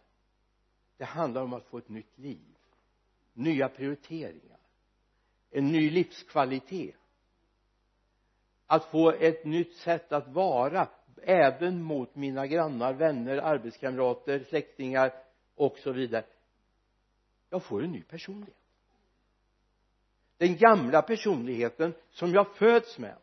Det 0.97 1.05
handlar 1.05 1.43
om 1.43 1.53
att 1.53 1.67
få 1.67 1.79
ett 1.79 1.89
nytt 1.89 2.19
liv 2.19 2.57
nya 3.33 3.69
prioriteringar 3.69 4.59
en 5.51 5.73
ny 5.73 5.91
livskvalitet. 5.91 6.97
Att 8.67 8.85
få 8.85 9.11
ett 9.13 9.45
nytt 9.45 9.77
sätt 9.77 10.13
att 10.13 10.29
vara 10.29 10.89
även 11.23 11.83
mot 11.83 12.15
mina 12.15 12.47
grannar, 12.47 12.95
vänner, 12.95 13.37
arbetskamrater, 13.37 14.45
släktingar 14.49 15.13
och 15.55 15.79
så 15.79 15.93
vidare. 15.93 16.25
Jag 17.51 17.63
får 17.63 17.85
en 17.85 17.93
ny 17.93 18.03
personlighet 18.03 18.55
den 20.39 20.57
gamla 20.57 21.03
personligheten 21.03 21.95
som 22.11 22.33
jag 22.33 22.57
föds 22.57 22.99
med. 22.99 23.17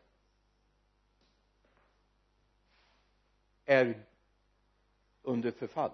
Är 3.64 4.06
under 5.22 5.50
förfall. 5.50 5.92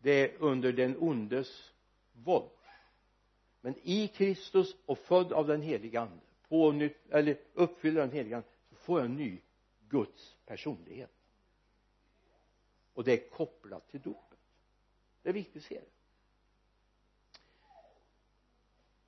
Det 0.00 0.10
är 0.10 0.36
under 0.38 0.72
den 0.72 0.96
ondes 0.98 1.72
våld. 2.12 2.50
Men 3.60 3.74
i 3.82 4.08
Kristus 4.08 4.76
och 4.86 4.98
född 4.98 5.32
av 5.32 5.46
den 5.46 5.62
heliga 5.62 6.00
ande 6.00 6.24
på 6.48 6.72
nytt 6.72 7.10
eller 7.10 7.38
uppfylld 7.54 7.98
av 7.98 8.06
den 8.06 8.16
heliga 8.16 8.36
ande 8.36 8.48
så 8.68 8.76
får 8.76 9.00
jag 9.00 9.06
en 9.06 9.16
ny 9.16 9.40
Guds 9.88 10.36
personlighet. 10.46 11.12
Och 12.94 13.04
det 13.04 13.12
är 13.12 13.30
kopplat 13.30 13.88
till 13.88 14.00
dopet. 14.00 14.38
Det 15.22 15.28
är 15.28 15.32
viktigt 15.32 15.62
att 15.62 15.68
se 15.68 15.74
det. 15.74 16.01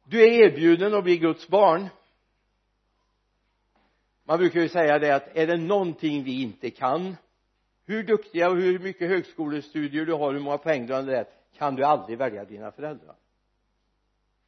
Du 0.05 0.23
är 0.23 0.45
erbjuden 0.45 0.95
att 0.95 1.05
bli 1.05 1.19
Guds 1.19 1.49
barn. 1.49 1.89
Man 4.25 4.39
brukar 4.39 4.61
ju 4.61 4.69
säga 4.69 4.99
det 4.99 5.15
att 5.15 5.37
är 5.37 5.47
det 5.47 5.57
någonting 5.57 6.25
vi 6.25 6.43
inte 6.43 6.71
kan? 6.71 7.17
Hur 7.87 8.03
duktiga 8.03 8.51
och 8.51 8.57
hur 8.57 8.79
mycket 8.79 9.09
högskolestudier 9.09 10.07
du 10.07 10.13
har 10.13 10.33
hur 10.33 10.41
många 10.41 10.59
poäng 10.59 10.87
du 10.87 10.95
har 10.95 11.03
lärt 11.03 11.29
kan 11.53 11.75
du 11.75 11.85
aldrig 11.85 12.19
välja 12.19 12.45
dina 12.45 12.73
föräldrar. 12.73 13.17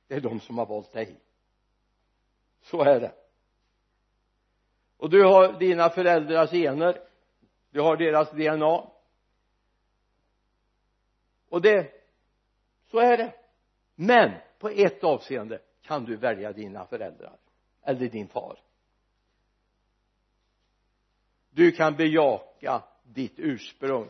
Det 0.09 0.15
är 0.15 0.21
de 0.21 0.41
som 0.41 0.59
har 0.59 0.67
valt 0.67 0.93
dig. 0.93 1.21
Så 2.63 2.83
är 2.83 3.01
det. 3.01 3.13
Och 4.97 5.11
du 5.11 5.25
har 5.25 5.59
dina 5.59 5.91
föräldrars 5.91 6.51
gener. 6.51 7.01
Du 7.71 7.81
har 7.81 7.97
deras 7.97 8.31
DNA 8.31 8.91
och 11.49 11.63
det 11.63 11.93
så 12.91 12.99
är 12.99 13.17
det. 13.17 13.35
Men 13.95 14.33
på 14.59 14.69
ett 14.69 15.05
avseende 15.05 15.59
kan 15.83 16.05
du 16.05 16.17
välja 16.17 16.53
dina 16.53 16.87
föräldrar 16.87 17.39
eller 17.83 18.09
din 18.09 18.29
far. 18.29 18.59
Du 21.51 21.73
kan 21.73 21.97
bejaka 21.97 22.83
ditt 23.03 23.35
ursprung. 23.37 24.09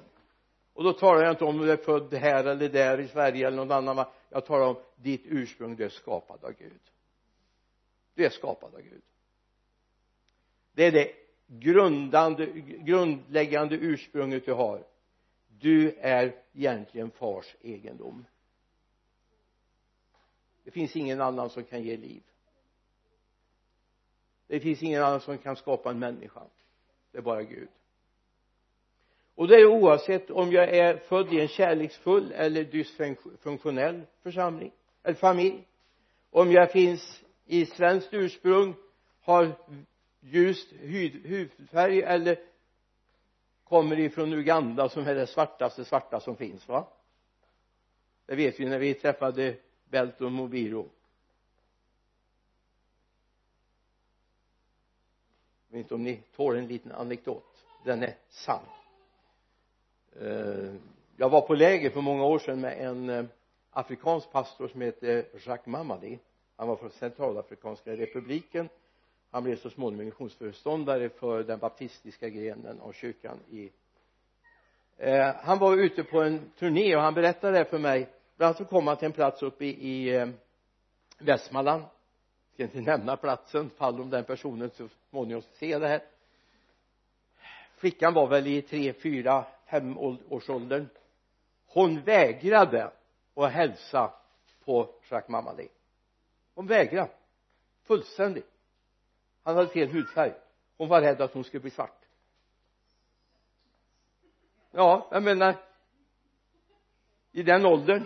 Och 0.73 0.85
då 0.85 0.93
talar 0.93 1.23
jag 1.23 1.33
inte 1.33 1.45
om 1.45 1.59
du 1.59 1.73
är 1.73 1.77
född 1.77 2.15
här 2.15 2.45
eller 2.45 2.69
där 2.69 3.01
i 3.01 3.09
Sverige 3.09 3.47
eller 3.47 3.57
någon 3.57 3.89
annan 3.89 4.07
jag 4.29 4.47
talar 4.47 4.67
om 4.67 4.77
ditt 4.97 5.23
ursprung. 5.25 5.77
Du 5.77 5.85
är 5.85 5.89
skapad 5.89 6.45
av 6.45 6.53
Gud. 6.53 6.81
Du 8.15 8.25
är 8.25 8.31
skapad 8.31 8.75
av 8.75 8.81
Gud. 8.81 9.03
Det 10.73 10.85
är 10.85 10.93
det 10.93 11.13
grundande, 11.47 12.47
grundläggande 12.63 13.77
ursprunget 13.77 14.47
du 14.47 14.53
har. 14.53 14.87
Du 15.49 15.97
är 16.01 16.43
egentligen 16.53 17.11
fars 17.11 17.57
egendom 17.61 18.25
det 20.67 20.73
finns 20.73 20.97
ingen 20.97 21.21
annan 21.21 21.51
som 21.51 21.65
kan 21.65 21.83
ge 21.83 21.97
liv. 21.97 22.23
Det 24.47 24.61
finns 24.61 24.83
ingen 24.83 25.03
annan 25.03 25.21
som 25.21 25.39
kan 25.39 25.57
skapa 25.57 25.91
en 25.91 25.99
människa. 25.99 26.43
Det 27.13 27.19
är 27.19 27.23
bara 27.23 27.43
Gud. 27.43 27.69
Och 29.35 29.49
det 29.49 29.57
är 29.57 29.67
oavsett 29.67 30.31
om 30.31 30.53
jag 30.53 30.69
är 30.69 30.97
född 30.97 31.33
i 31.33 31.41
en 31.41 31.49
kärleksfull 31.49 32.33
eller 32.33 32.65
dysfunktionell 32.65 34.03
församling 34.23 34.73
eller 35.03 35.15
familj. 35.15 35.67
Om 36.31 36.53
jag 36.53 36.73
finns 36.73 37.23
i 37.45 37.67
svenskt 37.67 38.15
ursprung 38.15 38.75
har 39.21 39.53
ljus 40.21 40.73
hudfärg 41.25 42.03
eller 42.03 42.39
kommer 43.65 43.99
ifrån 43.99 44.33
Uganda 44.33 44.89
som 44.89 45.07
är 45.07 45.15
det 45.15 45.27
svartaste 45.27 45.85
svarta 45.85 46.21
som 46.21 46.37
finns 46.37 46.69
va? 46.69 46.89
Det 48.27 48.37
vet 48.37 48.61
vi 48.61 48.65
när 48.67 48.79
vi 48.79 48.95
träffade 48.95 49.57
Belton 49.91 50.33
Mobiro. 50.33 50.89
Jag 55.69 55.77
vet 55.77 55.85
inte 55.85 55.95
om 55.95 56.03
ni 56.03 56.21
tål 56.37 56.57
en 56.57 56.67
liten 56.67 56.93
anekdot. 56.93 57.65
Den 57.85 58.03
är 58.03 58.17
sann. 58.29 58.65
Eh, 60.21 60.75
jag 61.17 61.31
var 61.31 61.41
på 61.41 61.55
läger 61.55 61.91
för 61.91 62.01
många 62.01 62.25
år 62.25 62.39
sedan 62.39 62.61
med 62.61 62.87
en 62.87 63.11
eh, 63.11 63.25
afrikansk 63.71 64.33
pastor 64.33 64.69
som 64.69 64.81
heter 64.81 65.27
Jacques 65.47 65.67
Mamadi. 65.67 66.19
Han 66.57 66.69
var 66.69 66.77
från 66.77 66.91
centralafrikanska 66.91 67.97
republiken. 67.97 68.69
Han 69.31 69.45
blev 69.45 69.57
så 69.57 69.71
småningom 69.71 70.05
missionsföreståndare 70.05 71.09
för 71.09 71.43
den 71.43 71.59
baptistiska 71.59 72.29
grenen 72.29 72.81
av 72.81 72.93
kyrkan 72.93 73.39
i 73.51 73.71
eh, 74.97 75.35
han 75.35 75.59
var 75.59 75.77
ute 75.77 76.05
på 76.05 76.23
en 76.23 76.51
turné 76.59 76.97
och 76.97 77.03
han 77.03 77.15
berättade 77.15 77.59
det 77.59 77.65
för 77.65 77.79
mig 77.79 78.09
bland 78.37 78.49
annat 78.49 78.57
så 78.57 78.65
kom 78.65 78.87
han 78.87 78.97
till 78.97 79.07
en 79.07 79.13
plats 79.13 79.43
uppe 79.43 79.65
i, 79.65 79.69
i 79.69 80.17
eh, 80.17 80.29
Västmanland. 81.19 81.83
Jag 82.57 82.69
ska 82.69 82.79
inte 82.79 82.91
nämna 82.91 83.17
platsen 83.17 83.71
fall 83.71 84.01
om 84.01 84.11
den 84.11 84.25
personen 84.25 84.71
så 84.71 84.89
småningom 85.11 85.43
se 85.53 85.79
det 85.79 85.89
här. 85.89 86.03
Flickan 87.77 88.15
var 88.15 88.27
väl 88.27 88.47
i 88.47 88.63
tre, 88.63 88.93
fyra, 88.93 89.47
fem 89.71 89.99
årsåldern. 90.29 90.89
Hon 91.67 92.01
vägrade 92.01 92.91
att 93.35 93.53
hälsa 93.53 94.13
på 94.65 94.95
Jacques 95.11 95.29
Mamadi 95.29 95.69
hon 96.57 96.67
vägrade. 96.67 97.11
Fullständigt. 97.83 98.51
Han 99.43 99.57
hade 99.57 99.69
fel 99.69 99.89
hudfärg. 99.89 100.35
Hon 100.77 100.89
var 100.89 101.01
rädd 101.01 101.21
att 101.21 101.35
hon 101.35 101.45
skulle 101.45 101.61
bli 101.61 101.71
svart. 101.71 102.05
Ja 104.71 105.09
jag 105.11 105.23
menar 105.23 105.55
i 107.33 107.43
den 107.43 107.67
åldern 107.67 108.05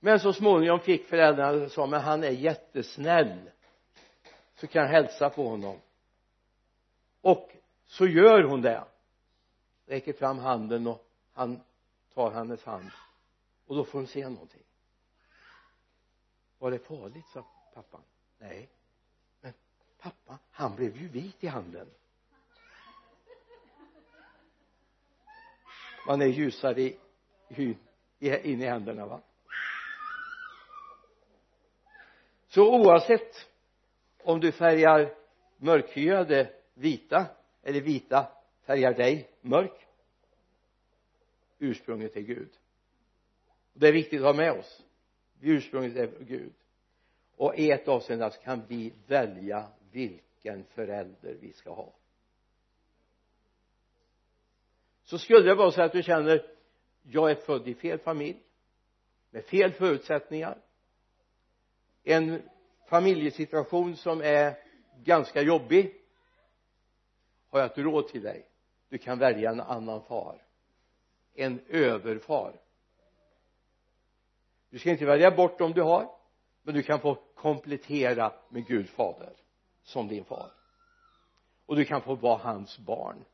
men 0.00 0.20
så 0.20 0.32
småningom 0.32 0.80
fick 0.80 1.06
föräldrarna 1.06 1.64
och 1.64 1.72
sa 1.72 1.86
men 1.86 2.00
han 2.00 2.24
är 2.24 2.30
jättesnäll. 2.30 3.50
Så 4.54 4.66
kan 4.66 4.82
jag 4.82 4.88
hälsa 4.88 5.30
på 5.30 5.48
honom. 5.48 5.80
Och 7.20 7.52
så 7.86 8.06
gör 8.06 8.42
hon 8.42 8.62
det. 8.62 8.84
Räcker 9.86 10.12
fram 10.12 10.38
handen 10.38 10.86
och 10.86 11.08
han 11.32 11.60
tar 12.14 12.30
hennes 12.30 12.64
hand. 12.64 12.90
Och 13.66 13.76
då 13.76 13.84
får 13.84 13.98
hon 13.98 14.06
se 14.06 14.28
någonting. 14.28 14.62
Var 16.58 16.70
det 16.70 16.78
farligt 16.78 17.26
sa 17.32 17.44
pappan. 17.74 18.02
Nej. 18.38 18.68
Men 19.40 19.52
pappa, 19.98 20.38
han 20.50 20.76
blev 20.76 20.96
ju 20.96 21.08
vit 21.08 21.44
i 21.44 21.46
handen. 21.46 21.88
Man 26.06 26.22
är 26.22 26.26
ljusare 26.26 26.80
i, 26.80 26.98
i, 27.48 27.76
in 28.18 28.62
i 28.62 28.66
händerna 28.66 29.06
va? 29.06 29.20
Så 32.48 32.74
oavsett 32.74 33.46
om 34.22 34.40
du 34.40 34.52
färgar 34.52 35.14
mörkhyade 35.56 36.50
vita 36.74 37.26
eller 37.62 37.80
vita 37.80 38.26
färgar 38.66 38.94
dig 38.94 39.30
mörk 39.40 39.88
ursprunget 41.58 42.16
är 42.16 42.20
Gud. 42.20 42.50
Det 43.72 43.88
är 43.88 43.92
viktigt 43.92 44.20
att 44.20 44.26
ha 44.26 44.32
med 44.32 44.52
oss. 44.52 44.84
Ursprunget 45.40 45.96
är 45.96 46.24
Gud. 46.24 46.52
Och 47.36 47.58
i 47.58 47.70
ett 47.70 47.88
avseende 47.88 48.24
alltså 48.24 48.40
kan 48.40 48.62
vi 48.68 48.92
välja 49.06 49.68
vilken 49.90 50.64
förälder 50.64 51.36
vi 51.40 51.52
ska 51.52 51.70
ha. 51.70 51.94
Så 55.04 55.18
skulle 55.18 55.48
det 55.48 55.54
vara 55.54 55.70
så 55.70 55.82
att 55.82 55.92
du 55.92 56.02
känner 56.02 56.50
jag 57.02 57.30
är 57.30 57.34
född 57.34 57.68
i 57.68 57.74
fel 57.74 57.98
familj 57.98 58.42
med 59.30 59.44
fel 59.44 59.72
förutsättningar 59.72 60.58
en 62.04 62.42
familjesituation 62.88 63.96
som 63.96 64.20
är 64.20 64.58
ganska 65.04 65.42
jobbig 65.42 65.94
har 67.50 67.60
jag 67.60 67.70
ett 67.70 67.78
råd 67.78 68.08
till 68.08 68.22
dig. 68.22 68.46
Du 68.88 68.98
kan 68.98 69.18
välja 69.18 69.50
en 69.50 69.60
annan 69.60 70.02
far. 70.02 70.42
En 71.34 71.60
överfar. 71.68 72.60
Du 74.70 74.78
ska 74.78 74.90
inte 74.90 75.04
välja 75.04 75.30
bort 75.30 75.58
dem 75.58 75.72
du 75.72 75.82
har 75.82 76.10
men 76.62 76.74
du 76.74 76.82
kan 76.82 77.00
få 77.00 77.14
komplettera 77.34 78.32
med 78.48 78.66
Gud 78.66 78.88
fader 78.88 79.32
som 79.82 80.08
din 80.08 80.24
far. 80.24 80.50
Och 81.66 81.76
du 81.76 81.84
kan 81.84 82.02
få 82.02 82.14
vara 82.14 82.38
hans 82.38 82.78
barn. 82.78 83.24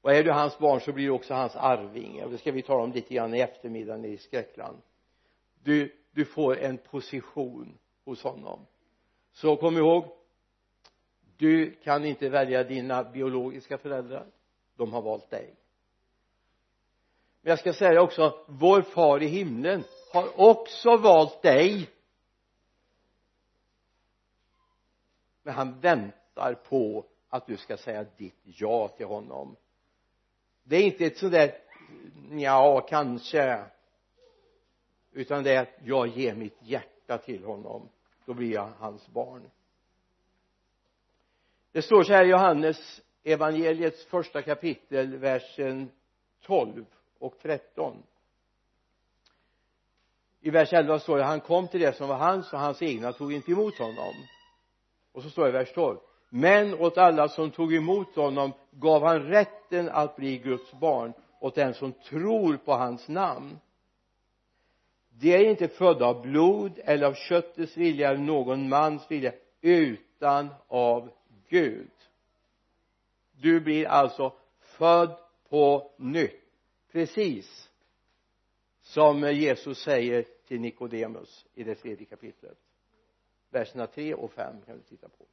Och 0.00 0.12
är 0.12 0.24
du 0.24 0.30
hans 0.30 0.58
barn 0.58 0.80
så 0.80 0.92
blir 0.92 1.04
du 1.04 1.10
också 1.10 1.34
hans 1.34 1.56
arvinge. 1.56 2.24
Och 2.24 2.30
det 2.30 2.38
ska 2.38 2.52
vi 2.52 2.62
tala 2.62 2.82
om 2.82 2.92
lite 2.92 3.14
grann 3.14 3.34
i 3.34 3.40
eftermiddag 3.40 4.06
i 4.06 4.16
skräckland. 4.16 4.82
Du, 5.62 5.96
du 6.18 6.24
får 6.24 6.58
en 6.58 6.78
position 6.78 7.78
hos 8.04 8.22
honom. 8.22 8.66
Så 9.32 9.56
kom 9.56 9.76
ihåg 9.76 10.04
du 11.36 11.70
kan 11.70 12.04
inte 12.04 12.28
välja 12.28 12.64
dina 12.64 13.04
biologiska 13.04 13.78
föräldrar. 13.78 14.26
De 14.76 14.92
har 14.92 15.02
valt 15.02 15.30
dig. 15.30 15.54
Men 17.40 17.50
jag 17.50 17.58
ska 17.58 17.72
säga 17.72 18.02
också 18.02 18.44
vår 18.48 18.82
far 18.82 19.22
i 19.22 19.26
himlen 19.26 19.84
har 20.12 20.40
också 20.40 20.96
valt 20.96 21.42
dig. 21.42 21.90
Men 25.42 25.54
han 25.54 25.80
väntar 25.80 26.54
på 26.54 27.06
att 27.28 27.46
du 27.46 27.56
ska 27.56 27.76
säga 27.76 28.06
ditt 28.16 28.40
ja 28.42 28.88
till 28.88 29.06
honom. 29.06 29.56
Det 30.62 30.76
är 30.76 30.82
inte 30.82 31.04
ett 31.04 31.18
sådär 31.18 31.58
ja 32.30 32.80
kanske 32.80 33.64
utan 35.12 35.44
det 35.44 35.54
är 35.54 35.62
att 35.62 35.74
jag 35.84 36.06
ger 36.08 36.34
mitt 36.34 36.58
hjärta 36.62 37.18
till 37.18 37.44
honom 37.44 37.88
då 38.24 38.34
blir 38.34 38.52
jag 38.52 38.72
hans 38.78 39.08
barn. 39.08 39.50
Det 41.72 41.82
står 41.82 42.02
så 42.02 42.12
här 42.12 42.24
i 42.24 42.28
Johannes 42.28 43.02
evangeliets 43.24 44.06
första 44.06 44.42
kapitel 44.42 45.16
versen 45.16 45.90
12 46.40 46.84
och 47.18 47.38
13 47.42 48.02
i 50.40 50.50
vers 50.50 50.72
11 50.72 50.98
står 50.98 51.18
det 51.18 51.24
han 51.24 51.40
kom 51.40 51.68
till 51.68 51.80
det 51.80 51.96
som 51.96 52.08
var 52.08 52.16
hans 52.16 52.52
och 52.52 52.58
hans 52.58 52.82
egna 52.82 53.12
tog 53.12 53.32
inte 53.32 53.52
emot 53.52 53.78
honom. 53.78 54.14
Och 55.12 55.22
så 55.22 55.30
står 55.30 55.42
det 55.42 55.48
i 55.48 55.52
vers 55.52 55.72
12 55.74 55.98
men 56.28 56.74
åt 56.74 56.98
alla 56.98 57.28
som 57.28 57.50
tog 57.50 57.74
emot 57.74 58.16
honom 58.16 58.52
gav 58.70 59.02
han 59.02 59.22
rätten 59.22 59.88
att 59.88 60.16
bli 60.16 60.38
Guds 60.38 60.72
barn 60.72 61.12
åt 61.40 61.54
den 61.54 61.74
som 61.74 61.92
tror 61.92 62.56
på 62.56 62.72
hans 62.72 63.08
namn 63.08 63.58
de 65.20 65.34
är 65.34 65.44
inte 65.44 65.68
födda 65.68 66.06
av 66.06 66.22
blod 66.22 66.80
eller 66.84 67.06
av 67.06 67.14
köttets 67.14 67.76
vilja 67.76 68.08
eller 68.08 68.20
någon 68.20 68.68
mans 68.68 69.10
vilja 69.10 69.32
utan 69.60 70.48
av 70.68 71.10
Gud. 71.48 71.90
Du 73.32 73.60
blir 73.60 73.86
alltså 73.86 74.32
född 74.60 75.18
på 75.48 75.92
nytt 75.98 76.44
precis 76.92 77.70
som 78.82 79.32
Jesus 79.32 79.78
säger 79.78 80.24
till 80.46 80.60
Nikodemus 80.60 81.46
i 81.54 81.64
det 81.64 81.74
tredje 81.74 82.06
kapitlet. 82.06 82.58
Verserna 83.50 83.86
3 83.86 84.14
och 84.14 84.32
5 84.32 84.56
kan 84.66 84.76
vi 84.76 84.82
titta 84.82 85.08
på. 85.08 85.26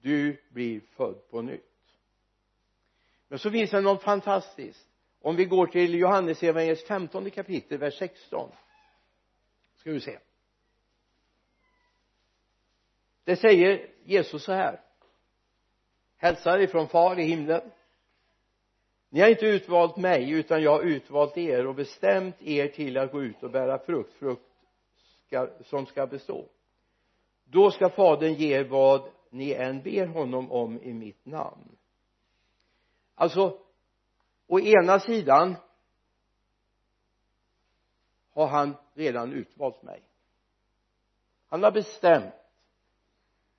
Du 0.00 0.42
blir 0.48 0.80
född 0.80 1.30
på 1.30 1.42
nytt. 1.42 1.62
Men 3.28 3.38
så 3.38 3.50
finns 3.50 3.70
det 3.70 3.80
något 3.80 4.02
fantastiskt 4.02 4.88
om 5.26 5.36
vi 5.36 5.44
går 5.44 5.66
till 5.66 5.94
Johannes 5.94 6.42
evangeliets 6.42 6.84
femtonde 6.84 7.30
kapitel 7.30 7.78
vers 7.78 7.98
16 7.98 8.50
ska 9.76 9.90
vi 9.90 10.00
se. 10.00 10.18
Det 13.24 13.36
säger 13.36 13.90
Jesus 14.04 14.44
så 14.44 14.52
här. 14.52 14.80
Hälsar 16.16 16.58
ifrån 16.58 16.88
far 16.88 17.18
i 17.18 17.22
himlen. 17.22 17.70
Ni 19.08 19.20
har 19.20 19.28
inte 19.28 19.46
utvalt 19.46 19.96
mig 19.96 20.30
utan 20.30 20.62
jag 20.62 20.70
har 20.70 20.82
utvalt 20.82 21.36
er 21.36 21.66
och 21.66 21.74
bestämt 21.74 22.42
er 22.42 22.68
till 22.68 22.96
att 22.96 23.12
gå 23.12 23.22
ut 23.22 23.42
och 23.42 23.50
bära 23.50 23.78
frukt 23.78 24.12
frukt 24.12 24.50
ska, 25.26 25.48
som 25.64 25.86
ska 25.86 26.06
bestå. 26.06 26.48
Då 27.44 27.70
ska 27.70 27.88
fadern 27.88 28.34
ge 28.34 28.58
er 28.58 28.64
vad 28.64 29.08
ni 29.30 29.52
än 29.52 29.82
ber 29.82 30.06
honom 30.06 30.52
om 30.52 30.82
i 30.82 30.92
mitt 30.92 31.26
namn. 31.26 31.76
Alltså 33.14 33.65
å 34.46 34.60
ena 34.60 35.00
sidan 35.00 35.56
har 38.32 38.46
han 38.46 38.74
redan 38.94 39.32
utvalt 39.32 39.82
mig. 39.82 40.02
Han 41.48 41.62
har 41.62 41.70
bestämt 41.70 42.34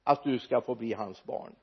att 0.03 0.23
du 0.23 0.39
ska 0.39 0.61
få 0.61 0.75
bli 0.75 0.93
hans 0.93 1.23
barn. 1.23 1.55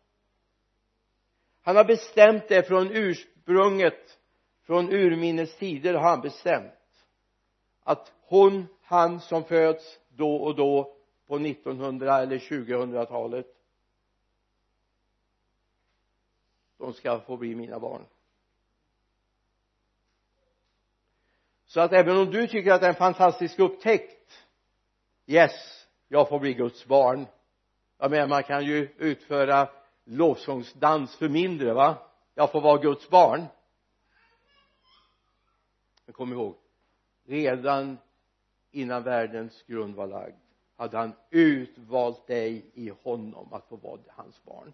Han 1.62 1.76
har 1.76 1.84
bestämt 1.84 2.48
det 2.48 2.68
från 2.68 2.90
ursprunget 2.90 4.18
från 4.62 4.92
urminnes 4.92 5.56
tider 5.56 5.94
har 5.94 6.10
han 6.10 6.20
bestämt 6.20 6.72
att 7.82 8.12
hon, 8.20 8.66
han 8.82 9.20
som 9.20 9.44
föds 9.44 9.98
då 10.08 10.36
och 10.36 10.56
då 10.56 10.96
på 11.26 11.36
1900 11.36 12.18
eller 12.18 12.38
2000-talet 12.38 13.46
de 16.78 16.92
ska 16.92 17.20
få 17.20 17.36
bli 17.36 17.54
mina 17.54 17.78
barn. 17.80 18.02
Så 21.74 21.80
att 21.80 21.92
även 21.92 22.16
om 22.16 22.30
du 22.30 22.46
tycker 22.46 22.72
att 22.72 22.80
det 22.80 22.86
är 22.86 22.90
en 22.90 22.96
fantastisk 22.96 23.58
upptäckt 23.58 24.46
yes 25.26 25.86
jag 26.08 26.28
får 26.28 26.38
bli 26.38 26.54
Guds 26.54 26.86
barn. 26.86 27.26
Jag 27.98 28.10
menar 28.10 28.26
man 28.26 28.42
kan 28.42 28.64
ju 28.64 28.94
utföra 28.98 29.68
lovsångsdans 30.04 31.16
för 31.16 31.28
mindre 31.28 31.72
va? 31.72 31.96
Jag 32.34 32.52
får 32.52 32.60
vara 32.60 32.82
Guds 32.82 33.10
barn. 33.10 33.44
Men 36.04 36.12
kom 36.12 36.32
ihåg 36.32 36.56
redan 37.24 37.98
innan 38.70 39.02
världens 39.02 39.62
grund 39.62 39.94
var 39.94 40.06
lagd 40.06 40.36
hade 40.76 40.96
han 40.98 41.12
utvalt 41.30 42.26
dig 42.26 42.70
i 42.74 42.92
honom 43.02 43.52
att 43.52 43.68
få 43.68 43.76
vara 43.76 44.00
hans 44.08 44.44
barn. 44.44 44.72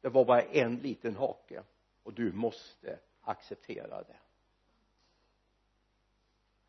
Det 0.00 0.08
var 0.08 0.24
bara 0.24 0.42
en 0.42 0.76
liten 0.76 1.16
hake 1.16 1.62
och 2.02 2.12
du 2.12 2.32
måste 2.32 2.98
acceptera 3.22 4.02
det 4.02 4.16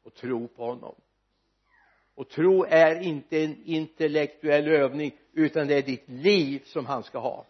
och 0.04 0.14
tro 0.14 0.48
på 0.48 0.66
honom. 0.66 0.96
Och 2.16 2.30
tro 2.30 2.64
är 2.64 3.00
inte 3.02 3.44
en 3.44 3.64
intellektuell 3.66 4.68
övning 4.68 5.18
utan 5.34 5.68
det 5.68 5.76
är 5.76 5.82
ditt 5.82 6.10
liv 6.10 6.62
som 6.66 6.86
han 6.86 7.04
ska 7.04 7.20
ha. 7.20 7.46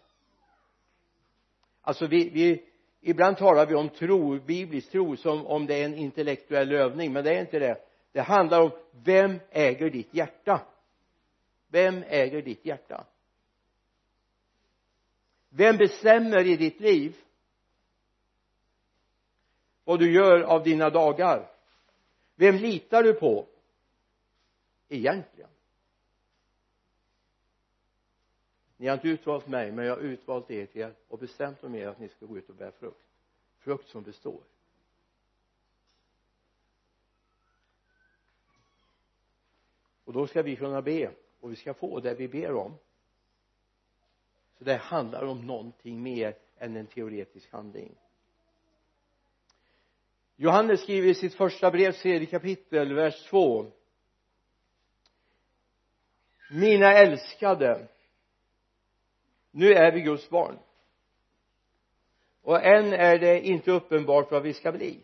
Alltså 1.80 2.06
vi, 2.06 2.28
vi 2.28 2.64
ibland 3.00 3.36
talar 3.36 3.66
vi 3.66 3.74
om 3.74 3.88
tro, 3.88 4.40
biblisk 4.40 4.90
tro 4.90 5.16
som 5.16 5.46
om 5.46 5.66
det 5.66 5.74
är 5.74 5.84
en 5.84 5.94
intellektuell 5.94 6.72
övning 6.72 7.12
men 7.12 7.24
det 7.24 7.34
är 7.34 7.40
inte 7.40 7.58
det. 7.58 7.76
Det 8.12 8.20
handlar 8.20 8.60
om 8.60 8.70
vem 9.04 9.40
äger 9.50 9.90
ditt 9.90 10.14
hjärta? 10.14 10.60
Vem 11.68 12.04
äger 12.08 12.42
ditt 12.42 12.64
hjärta? 12.64 13.04
Vem 15.48 15.76
bestämmer 15.76 16.46
i 16.46 16.56
ditt 16.56 16.80
liv 16.80 17.16
vad 19.84 19.98
du 19.98 20.12
gör 20.12 20.40
av 20.40 20.62
dina 20.62 20.90
dagar? 20.90 21.53
Vem 22.34 22.56
litar 22.56 23.02
du 23.02 23.14
på? 23.14 23.46
Egentligen. 24.88 25.50
Ni 28.76 28.86
har 28.86 28.94
inte 28.94 29.08
utvalt 29.08 29.46
mig 29.46 29.72
men 29.72 29.84
jag 29.84 29.96
har 29.96 30.02
utvalt 30.02 30.50
er 30.50 30.66
till 30.66 30.90
och 31.08 31.18
bestämt 31.18 31.64
om 31.64 31.74
er 31.74 31.86
att 31.86 32.00
ni 32.00 32.08
ska 32.08 32.26
gå 32.26 32.38
ut 32.38 32.48
och 32.48 32.54
bära 32.54 32.72
frukt. 32.72 33.06
Frukt 33.58 33.88
som 33.88 34.02
består. 34.02 34.40
Och 40.04 40.12
då 40.12 40.26
ska 40.26 40.42
vi 40.42 40.56
kunna 40.56 40.82
be 40.82 41.10
och 41.40 41.52
vi 41.52 41.56
ska 41.56 41.74
få 41.74 42.00
det 42.00 42.14
vi 42.14 42.28
ber 42.28 42.52
om. 42.52 42.74
Så 44.58 44.64
det 44.64 44.76
handlar 44.76 45.22
om 45.22 45.46
någonting 45.46 46.02
mer 46.02 46.36
än 46.56 46.76
en 46.76 46.86
teoretisk 46.86 47.52
handling. 47.52 47.94
Johannes 50.36 50.80
skriver 50.82 51.08
i 51.08 51.14
sitt 51.14 51.34
första 51.34 51.70
brev, 51.70 51.92
tredje 51.92 52.26
kapitel, 52.26 52.94
vers 52.94 53.26
2 53.30 53.66
mina 56.50 56.92
älskade 56.92 57.88
nu 59.50 59.72
är 59.72 59.92
vi 59.92 60.00
Guds 60.00 60.30
barn. 60.30 60.58
Och 62.42 62.64
än 62.64 62.92
är 62.92 63.18
det 63.18 63.40
inte 63.40 63.70
uppenbart 63.70 64.30
vad 64.30 64.42
vi 64.42 64.52
ska 64.52 64.72
bli. 64.72 65.00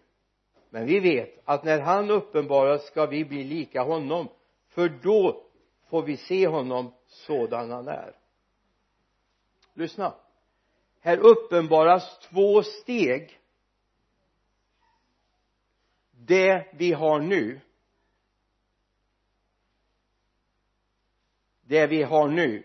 Men 0.71 0.87
vi 0.87 1.01
vet 1.01 1.41
att 1.45 1.65
när 1.65 1.81
han 1.81 2.11
uppenbaras 2.11 2.87
ska 2.87 3.07
vi 3.07 3.25
bli 3.25 3.45
lika 3.45 3.83
honom 3.83 4.29
för 4.69 4.89
då 4.89 5.47
får 5.89 6.03
vi 6.03 6.17
se 6.17 6.47
honom 6.47 6.95
sådan 7.07 7.71
han 7.71 7.89
är. 7.89 8.17
Lyssna. 9.75 10.15
Här 11.01 11.19
uppenbaras 11.19 12.19
två 12.19 12.63
steg 12.63 13.40
det 16.27 16.67
vi 16.73 16.93
har 16.93 17.21
nu 17.21 17.61
det 21.61 21.87
vi 21.87 22.03
har 22.03 22.29
nu 22.29 22.63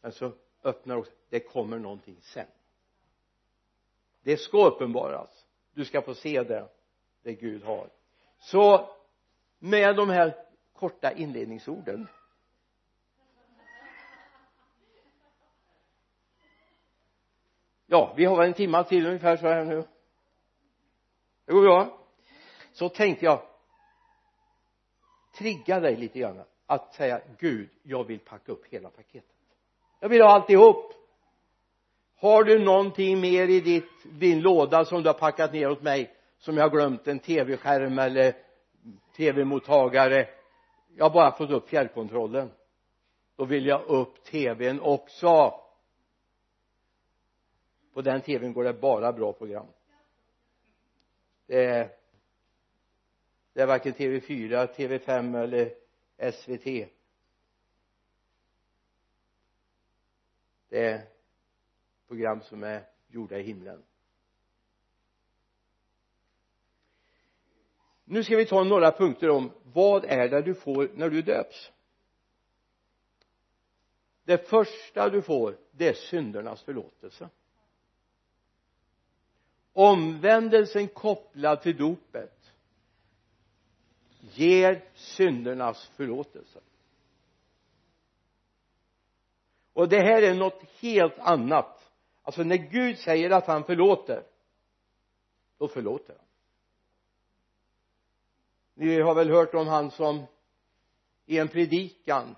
men 0.00 0.12
så 0.12 0.32
öppnar 0.62 0.96
också 0.96 1.12
det 1.28 1.40
kommer 1.40 1.78
någonting 1.78 2.20
sen. 2.20 2.46
Det 4.22 4.36
ska 4.36 4.66
uppenbaras. 4.66 5.46
Du 5.74 5.84
ska 5.84 6.02
få 6.02 6.14
se 6.14 6.42
det 6.42 6.68
det 7.22 7.34
Gud 7.34 7.62
har. 7.62 7.90
Så 8.38 8.96
med 9.58 9.96
de 9.96 10.08
här 10.08 10.46
korta 10.72 11.12
inledningsorden 11.12 12.08
ja 17.86 18.14
vi 18.16 18.24
har 18.24 18.36
väl 18.36 18.46
en 18.46 18.54
timme 18.54 18.84
till 18.84 19.06
ungefär 19.06 19.36
så 19.36 19.46
här 19.46 19.64
nu 19.64 19.84
det 21.50 21.54
går 21.54 21.62
bra. 21.62 21.98
Så 22.72 22.88
tänkte 22.88 23.24
jag 23.24 23.42
trigga 25.38 25.80
dig 25.80 25.96
lite 25.96 26.18
grann 26.18 26.42
att 26.66 26.94
säga 26.94 27.20
Gud 27.38 27.68
jag 27.82 28.04
vill 28.04 28.18
packa 28.18 28.52
upp 28.52 28.66
hela 28.66 28.90
paketet. 28.90 29.30
Jag 30.00 30.08
vill 30.08 30.22
ha 30.22 30.28
alltihop. 30.28 30.92
Har 32.16 32.44
du 32.44 32.58
någonting 32.58 33.20
mer 33.20 33.48
i 33.48 33.60
ditt, 33.60 33.90
din 34.04 34.40
låda 34.40 34.84
som 34.84 35.02
du 35.02 35.08
har 35.08 35.18
packat 35.18 35.52
ner 35.52 35.70
åt 35.70 35.82
mig 35.82 36.14
som 36.38 36.56
jag 36.56 36.64
har 36.64 36.70
glömt 36.70 37.08
en 37.08 37.18
tv-skärm 37.18 37.98
eller 37.98 38.34
tv-mottagare? 39.16 40.28
Jag 40.96 41.04
har 41.04 41.10
bara 41.10 41.32
fått 41.32 41.50
upp 41.50 41.68
fjärrkontrollen. 41.68 42.50
Då 43.36 43.44
vill 43.44 43.66
jag 43.66 43.82
upp 43.86 44.24
tvn 44.24 44.80
också. 44.80 45.54
På 47.94 48.02
den 48.02 48.20
tvn 48.20 48.52
går 48.52 48.64
det 48.64 48.72
bara 48.72 49.12
bra 49.12 49.32
program 49.32 49.66
det 51.50 51.64
är 51.64 51.90
det 53.52 53.62
är 53.62 53.66
varken 53.66 53.94
TV4, 53.94 54.74
TV5 54.74 55.42
eller 55.42 55.74
SVT 56.32 56.90
det 60.68 60.84
är 60.84 61.06
program 62.08 62.40
som 62.40 62.62
är 62.62 62.84
gjorda 63.08 63.38
i 63.38 63.42
himlen. 63.42 63.82
Nu 68.04 68.24
ska 68.24 68.36
vi 68.36 68.46
ta 68.46 68.64
några 68.64 68.92
punkter 68.92 69.30
om 69.30 69.52
vad 69.62 70.04
är 70.04 70.28
det 70.28 70.42
du 70.42 70.54
får 70.54 70.90
när 70.94 71.10
du 71.10 71.22
döps. 71.22 71.72
Det 74.24 74.48
första 74.48 75.08
du 75.08 75.22
får 75.22 75.56
det 75.70 75.88
är 75.88 75.94
syndernas 75.94 76.62
förlåtelse 76.62 77.28
omvändelsen 79.80 80.88
kopplad 80.88 81.62
till 81.62 81.76
dopet 81.76 82.52
ger 84.20 84.84
syndernas 84.94 85.90
förlåtelse. 85.96 86.60
Och 89.72 89.88
det 89.88 90.00
här 90.00 90.22
är 90.22 90.34
något 90.34 90.62
helt 90.80 91.18
annat. 91.18 91.92
Alltså 92.22 92.42
när 92.42 92.56
Gud 92.56 92.98
säger 92.98 93.30
att 93.30 93.46
han 93.46 93.64
förlåter 93.64 94.22
då 95.58 95.68
förlåter 95.68 96.14
han. 96.18 96.26
Ni 98.74 99.00
har 99.00 99.14
väl 99.14 99.30
hört 99.30 99.54
om 99.54 99.68
han 99.68 99.90
som 99.90 100.26
i 101.26 101.38
en 101.38 101.48
predikan 101.48 102.36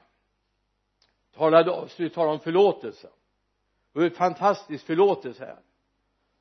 talade, 1.33 1.89
skulle 1.89 2.11
tala 2.11 2.31
om 2.33 2.41
förlåtelse. 2.41 3.09
Och 3.93 4.01
hur 4.01 4.11
fantastisk 4.11 4.87
förlåtelse 4.87 5.45
är 5.45 5.59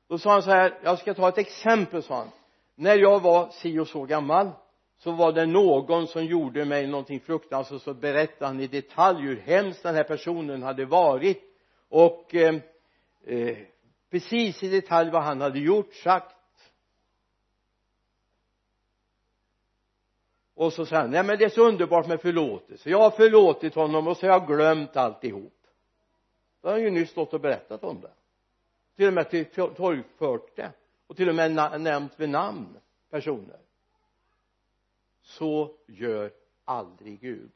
då 0.08 0.18
sa 0.18 0.32
han 0.32 0.42
så 0.42 0.50
här 0.50 0.78
jag 0.82 0.98
ska 0.98 1.14
ta 1.14 1.28
ett 1.28 1.38
exempel 1.38 2.02
sa 2.02 2.16
han. 2.16 2.30
När 2.74 2.96
jag 2.96 3.20
var 3.20 3.48
si 3.48 3.78
och 3.78 3.88
så 3.88 4.04
gammal 4.04 4.50
så 4.98 5.12
var 5.12 5.32
det 5.32 5.46
någon 5.46 6.06
som 6.06 6.24
gjorde 6.24 6.64
mig 6.64 6.86
någonting 6.86 7.20
fruktansvärt 7.20 7.82
så 7.82 7.94
berättade 7.94 8.46
han 8.46 8.60
i 8.60 8.66
detalj 8.66 9.22
hur 9.22 9.36
hemskt 9.36 9.82
den 9.82 9.94
här 9.94 10.04
personen 10.04 10.62
hade 10.62 10.84
varit. 10.84 11.42
Och 11.88 12.34
eh, 12.34 12.54
eh, 13.24 13.56
precis 14.10 14.62
i 14.62 14.68
detalj 14.68 15.10
vad 15.10 15.22
han 15.22 15.40
hade 15.40 15.58
gjort, 15.58 15.94
sagt. 15.94 16.36
Och 20.54 20.72
så 20.72 20.86
sa 20.86 20.96
han 20.96 21.10
nej 21.10 21.24
men 21.24 21.38
det 21.38 21.44
är 21.44 21.48
så 21.48 21.68
underbart 21.68 22.06
med 22.06 22.20
förlåtelse. 22.20 22.90
Jag 22.90 22.98
har 22.98 23.10
förlåtit 23.10 23.74
honom 23.74 24.06
och 24.06 24.16
så 24.16 24.26
har 24.26 24.32
jag 24.32 24.46
glömt 24.46 24.96
alltihop. 24.96 25.52
Då 26.62 26.68
har 26.68 26.72
han 26.72 26.82
ju 26.82 26.90
nyss 26.90 27.10
stått 27.10 27.34
och 27.34 27.40
berättat 27.40 27.84
om 27.84 28.00
det 28.00 28.10
till 28.96 29.06
och 29.06 29.12
med 29.12 29.54
torgfört 29.54 30.56
det 30.56 30.72
och 31.06 31.16
till 31.16 31.28
och 31.28 31.34
med 31.34 31.80
nämnt 31.80 32.20
vid 32.20 32.28
namn 32.28 32.80
personer. 33.10 33.60
Så 35.22 35.76
gör 35.86 36.32
aldrig 36.64 37.20
Gud. 37.20 37.52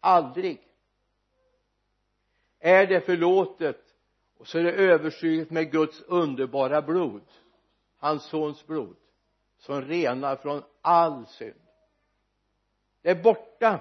Aldrig. 0.00 0.60
Är 2.58 2.86
det 2.86 3.00
förlåtet 3.00 3.94
och 4.38 4.46
så 4.46 4.58
är 4.58 4.62
det 4.62 4.72
överstryket 4.72 5.50
med 5.50 5.72
Guds 5.72 6.00
underbara 6.00 6.82
blod 6.82 7.22
hans 8.04 8.24
sons 8.24 8.66
blod 8.66 8.96
som 9.58 9.82
renar 9.82 10.36
från 10.36 10.62
all 10.82 11.26
synd. 11.26 11.60
Det 13.02 13.10
är 13.10 13.22
borta. 13.22 13.80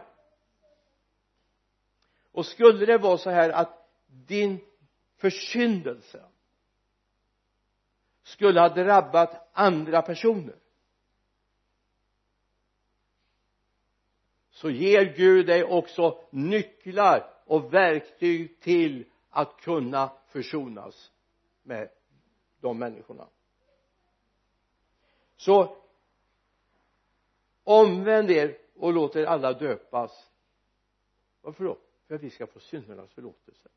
Och 2.32 2.46
skulle 2.46 2.86
det 2.86 2.98
vara 2.98 3.18
så 3.18 3.30
här 3.30 3.50
att 3.50 3.90
din 4.08 4.60
försyndelsen 5.24 6.30
skulle 8.24 8.60
ha 8.60 8.70
drabbat 8.70 9.50
andra 9.54 10.02
personer. 10.02 10.56
Så 14.50 14.70
ger 14.70 15.16
Gud 15.16 15.46
dig 15.46 15.64
också 15.64 16.28
nycklar 16.30 17.34
och 17.46 17.74
verktyg 17.74 18.60
till 18.60 19.06
att 19.30 19.62
kunna 19.62 20.12
försonas 20.28 21.12
med 21.64 21.90
de 22.60 22.80
människorna. 22.80 23.28
Så 25.36 25.78
omvänd 27.64 28.32
er 28.32 28.58
och 28.76 28.94
låt 28.94 29.16
er 29.16 29.26
alla 29.26 29.54
döpas. 29.54 30.30
Varför 31.42 31.64
då? 31.64 31.78
För 32.08 32.16
att 32.16 32.24
vi 32.24 32.30
ska 32.30 32.48
få 32.48 32.60
syndernas 32.60 33.12
förlåtelse 33.12 33.70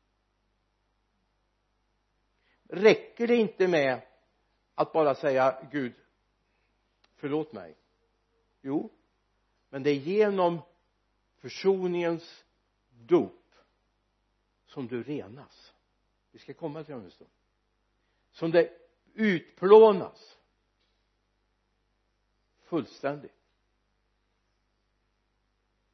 räcker 2.69 3.27
det 3.27 3.35
inte 3.35 3.67
med 3.67 4.01
att 4.75 4.93
bara 4.93 5.15
säga 5.15 5.67
Gud 5.71 5.93
förlåt 7.15 7.53
mig 7.53 7.75
jo 8.61 8.91
men 9.69 9.83
det 9.83 9.89
är 9.89 9.95
genom 9.95 10.61
försoningens 11.37 12.45
dop 12.89 13.33
som 14.65 14.87
du 14.87 15.03
renas. 15.03 15.73
Vi 16.31 16.39
ska 16.39 16.53
komma 16.53 16.83
till 16.83 16.91
det 16.91 16.99
om 16.99 17.05
en 17.05 17.11
stund. 17.11 17.29
Som 18.31 18.51
det 18.51 18.71
utplånas 19.13 20.37
fullständigt. 22.63 23.31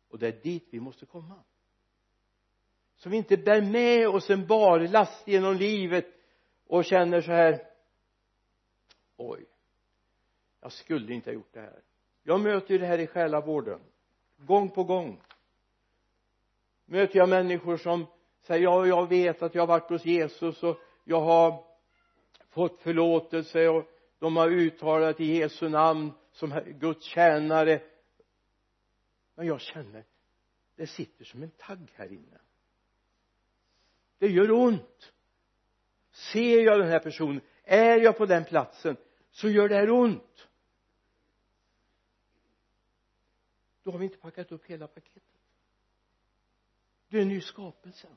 Och 0.09 0.19
det 0.19 0.27
är 0.27 0.43
dit 0.43 0.67
vi 0.69 0.79
måste 0.79 1.05
komma. 1.05 1.43
Så 2.95 3.09
vi 3.09 3.17
inte 3.17 3.37
bär 3.37 3.61
med 3.61 4.07
oss 4.07 4.29
en 4.29 4.47
barlast 4.47 5.27
genom 5.27 5.55
livet 5.55 6.05
och 6.67 6.85
känner 6.85 7.21
så 7.21 7.31
här 7.31 7.67
oj 9.17 9.45
jag 10.63 10.71
skulle 10.71 11.13
inte 11.13 11.29
ha 11.29 11.33
gjort 11.33 11.53
det 11.53 11.59
här. 11.59 11.81
Jag 12.23 12.39
möter 12.39 12.71
ju 12.71 12.77
det 12.77 12.85
här 12.85 12.97
i 12.97 13.07
själavården 13.07 13.79
gång 14.37 14.69
på 14.69 14.83
gång. 14.83 15.21
Möter 16.85 17.19
jag 17.19 17.29
människor 17.29 17.77
som 17.77 18.05
säger 18.41 18.63
ja 18.63 18.87
jag 18.87 19.09
vet 19.09 19.41
att 19.41 19.55
jag 19.55 19.61
har 19.61 19.67
varit 19.67 19.89
hos 19.89 20.05
Jesus 20.05 20.63
och 20.63 20.77
jag 21.03 21.21
har 21.21 21.63
fått 22.49 22.81
förlåtelse 22.81 23.67
och 23.67 23.91
de 24.19 24.37
har 24.37 24.49
uttalat 24.49 25.19
i 25.19 25.37
Jesu 25.37 25.69
namn 25.69 26.11
som 26.31 26.61
Guds 26.65 27.05
tjänare. 27.05 27.81
Men 29.35 29.47
jag 29.47 29.61
känner 29.61 30.03
det 30.75 30.87
sitter 30.87 31.25
som 31.25 31.43
en 31.43 31.51
tagg 31.51 31.91
här 31.95 32.11
inne. 32.11 32.39
Det 34.17 34.27
gör 34.27 34.51
ont 34.51 35.13
ser 36.13 36.63
jag 36.63 36.79
den 36.79 36.89
här 36.89 36.99
personen? 36.99 37.41
Är 37.63 37.97
jag 37.97 38.17
på 38.17 38.25
den 38.25 38.45
platsen? 38.45 38.97
Så 39.31 39.49
gör 39.49 39.69
det 39.69 39.75
här 39.75 39.89
ont. 39.89 40.47
Då 43.83 43.91
har 43.91 43.99
vi 43.99 44.05
inte 44.05 44.17
packat 44.17 44.51
upp 44.51 44.65
hela 44.65 44.87
paketet. 44.87 45.23
Du 47.09 47.17
är 47.17 47.21
en 47.21 47.27
ny 47.27 47.41
skapelse. 47.41 48.07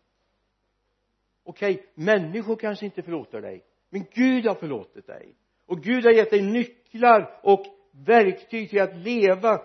Okej 1.44 1.74
okay, 1.74 1.86
människor 1.94 2.56
kanske 2.56 2.84
inte 2.84 3.02
förlåter 3.02 3.40
dig 3.40 3.64
men 3.90 4.06
Gud 4.12 4.46
har 4.46 4.54
förlåtit 4.54 5.06
dig. 5.06 5.34
Och 5.66 5.82
Gud 5.82 6.04
har 6.04 6.12
gett 6.12 6.30
dig 6.30 6.42
nycklar 6.42 7.40
och 7.42 7.66
verktyg 7.90 8.70
till 8.70 8.80
att 8.80 8.96
leva 8.96 9.62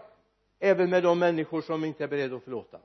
även 0.60 0.89
med 0.89 1.04
de 1.04 1.20
människor 1.20 1.62
som 1.62 1.86
inte 1.86 2.04
är 2.04 2.08
beredda 2.08 2.36
att 2.36 2.44
förlåta. 2.44 2.80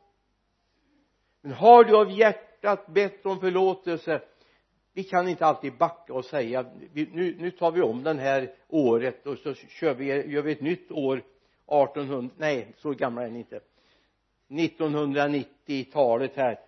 Men 1.40 1.52
har 1.52 1.84
du 1.84 1.96
av 1.96 2.10
hjärtat 2.10 2.86
bett 2.86 3.26
om 3.26 3.40
förlåtelse 3.40 4.22
vi 4.96 5.04
kan 5.04 5.28
inte 5.28 5.46
alltid 5.46 5.76
backa 5.76 6.14
och 6.14 6.24
säga 6.24 6.72
nu, 6.92 7.36
nu 7.38 7.50
tar 7.50 7.70
vi 7.72 7.82
om 7.82 8.02
den 8.02 8.18
här 8.18 8.54
året 8.68 9.26
och 9.26 9.38
så 9.38 9.54
kör 9.54 9.94
vi, 9.94 10.06
gör 10.06 10.42
vi 10.42 10.52
ett 10.52 10.60
nytt 10.60 10.90
år 10.90 11.16
1800, 11.16 12.34
nej 12.38 12.74
så 12.76 12.90
gamla 12.90 13.26
är 13.26 13.30
ni 13.30 13.38
inte. 13.38 13.60
1990-talet 14.48 16.36
här. 16.36 16.60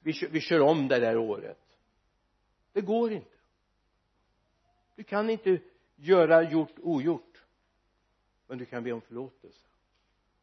Vi 0.00 0.12
kör, 0.12 0.28
vi 0.28 0.40
kör 0.40 0.60
om 0.60 0.88
det 0.88 0.98
där 0.98 1.16
året. 1.16 1.78
Det 2.72 2.80
går 2.80 3.12
inte. 3.12 3.36
Du 4.96 5.02
kan 5.02 5.30
inte 5.30 5.58
göra 5.96 6.42
gjort 6.42 6.78
ogjort. 6.82 7.44
Men 8.46 8.58
du 8.58 8.64
kan 8.64 8.82
be 8.82 8.92
om 8.92 9.00
förlåtelse. 9.00 9.66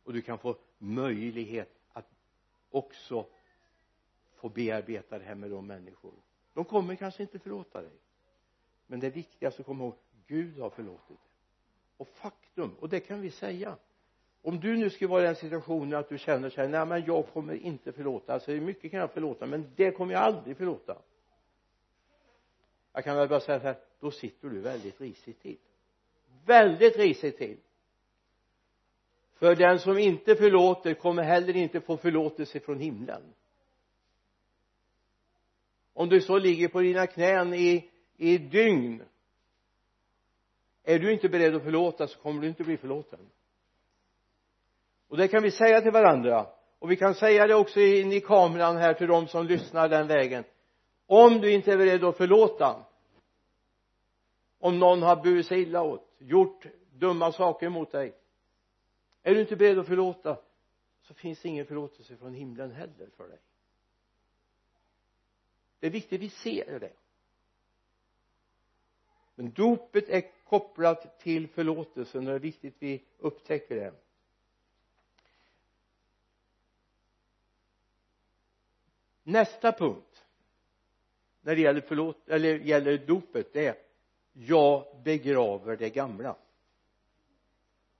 Och 0.03 0.13
du 0.13 0.21
kan 0.21 0.37
få 0.37 0.55
möjlighet 0.77 1.79
att 1.93 2.09
också 2.71 3.25
få 4.37 4.49
bearbeta 4.49 5.19
det 5.19 5.25
här 5.25 5.35
med 5.35 5.51
de 5.51 5.67
människor. 5.67 6.13
De 6.53 6.65
kommer 6.65 6.95
kanske 6.95 7.23
inte 7.23 7.39
förlåta 7.39 7.81
dig. 7.81 7.99
Men 8.87 8.99
det 8.99 9.09
viktigaste 9.09 9.61
att 9.61 9.65
komma 9.65 9.83
ihåg 9.83 9.95
Gud 10.27 10.59
har 10.59 10.69
förlåtit 10.69 11.07
dig. 11.07 11.17
Och 11.97 12.07
faktum 12.07 12.75
och 12.79 12.89
det 12.89 12.99
kan 12.99 13.21
vi 13.21 13.31
säga. 13.31 13.77
Om 14.41 14.59
du 14.59 14.77
nu 14.77 14.89
skulle 14.89 15.09
vara 15.09 15.23
i 15.23 15.25
den 15.25 15.35
situationen 15.35 15.99
att 15.99 16.09
du 16.09 16.17
känner 16.17 16.49
så 16.49 16.61
här 16.61 16.67
nej 16.67 16.85
men 16.85 17.05
jag 17.05 17.27
kommer 17.33 17.53
inte 17.53 17.91
förlåta. 17.91 18.33
Alltså 18.33 18.51
mycket 18.51 18.91
kan 18.91 18.99
jag 18.99 19.11
förlåta? 19.11 19.45
Men 19.45 19.71
det 19.75 19.91
kommer 19.91 20.13
jag 20.13 20.23
aldrig 20.23 20.57
förlåta. 20.57 20.97
Jag 22.93 23.03
kan 23.03 23.17
väl 23.17 23.29
bara 23.29 23.39
säga 23.39 23.59
så 23.59 23.65
här 23.65 23.77
då 23.99 24.11
sitter 24.11 24.49
du 24.49 24.59
väldigt 24.59 25.01
risigt 25.01 25.41
till. 25.41 25.57
Väldigt 26.45 26.97
risigt 26.97 27.37
till. 27.37 27.57
För 29.33 29.55
den 29.55 29.79
som 29.79 29.97
inte 29.97 30.35
förlåter 30.35 30.93
kommer 30.93 31.23
heller 31.23 31.55
inte 31.55 31.81
få 31.81 31.97
förlåtelse 31.97 32.59
från 32.59 32.79
himlen 32.79 33.21
om 35.97 36.09
du 36.09 36.21
så 36.21 36.37
ligger 36.37 36.67
på 36.67 36.81
dina 36.81 37.07
knän 37.07 37.53
i, 37.53 37.89
i 38.17 38.37
dygn 38.37 39.03
är 40.83 40.99
du 40.99 41.13
inte 41.13 41.29
beredd 41.29 41.55
att 41.55 41.63
förlåta 41.63 42.07
så 42.07 42.19
kommer 42.19 42.41
du 42.41 42.47
inte 42.47 42.63
bli 42.63 42.77
förlåten. 42.77 43.19
Och 45.07 45.17
det 45.17 45.27
kan 45.27 45.43
vi 45.43 45.51
säga 45.51 45.81
till 45.81 45.91
varandra. 45.91 46.47
Och 46.79 46.91
vi 46.91 46.95
kan 46.95 47.15
säga 47.15 47.47
det 47.47 47.55
också 47.55 47.79
in 47.79 48.11
i 48.11 48.21
kameran 48.21 48.77
här 48.77 48.93
till 48.93 49.07
de 49.07 49.27
som 49.27 49.47
lyssnar 49.47 49.89
den 49.89 50.07
vägen. 50.07 50.43
Om 51.05 51.41
du 51.41 51.51
inte 51.51 51.71
är 51.71 51.77
beredd 51.77 52.03
att 52.03 52.17
förlåta 52.17 52.85
om 54.59 54.79
någon 54.79 55.01
har 55.01 55.23
burit 55.23 55.47
sig 55.47 55.61
illa 55.61 55.81
åt 55.81 56.15
gjort 56.17 56.65
dumma 56.91 57.31
saker 57.31 57.69
mot 57.69 57.91
dig 57.91 58.13
är 59.23 59.33
du 59.33 59.41
inte 59.41 59.55
beredd 59.55 59.79
att 59.79 59.87
förlåta 59.87 60.37
så 61.01 61.13
finns 61.13 61.41
det 61.41 61.49
ingen 61.49 61.65
förlåtelse 61.65 62.15
från 62.17 62.33
himlen 62.33 62.71
heller 62.71 63.09
för 63.17 63.27
dig 63.27 63.39
det 65.79 65.87
är 65.87 65.91
viktigt 65.91 66.19
att 66.19 66.23
vi 66.23 66.29
ser 66.29 66.79
det. 66.79 66.93
Men 69.35 69.51
dopet 69.51 70.09
är 70.09 70.23
kopplat 70.43 71.19
till 71.19 71.47
förlåtelsen 71.47 72.19
och 72.19 72.25
det 72.25 72.35
är 72.35 72.39
viktigt 72.39 72.75
att 72.75 72.81
vi 72.81 73.03
upptäcker 73.17 73.75
det. 73.75 73.93
Nästa 79.23 79.71
punkt 79.71 80.25
när 81.41 81.55
det 81.55 81.61
gäller 81.61 81.81
förlåt 81.81 82.29
eller 82.29 82.59
gäller 82.59 82.97
dopet 82.97 83.53
det 83.53 83.65
är 83.65 83.75
jag 84.33 84.85
begraver 85.03 85.77
det 85.77 85.89
gamla. 85.89 86.35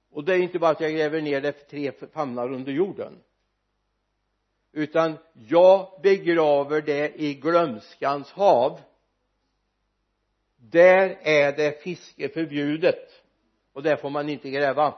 Och 0.09 0.23
det 0.23 0.33
är 0.33 0.39
inte 0.39 0.59
bara 0.59 0.71
att 0.71 0.81
jag 0.81 0.91
gräver 0.91 1.21
ner 1.21 1.41
det 1.41 1.51
tre 1.51 1.91
famnar 1.91 2.53
under 2.53 2.71
jorden 2.71 3.23
utan 4.77 5.17
jag 5.33 6.01
begraver 6.01 6.81
det 6.81 7.21
i 7.21 7.33
glömskans 7.33 8.31
hav. 8.31 8.81
Där 10.55 11.17
är 11.21 11.51
det 11.51 11.83
fiske 11.83 12.29
förbjudet. 12.29 13.23
Och 13.73 13.83
där 13.83 13.95
får 13.95 14.09
man 14.09 14.29
inte 14.29 14.49
gräva. 14.49 14.97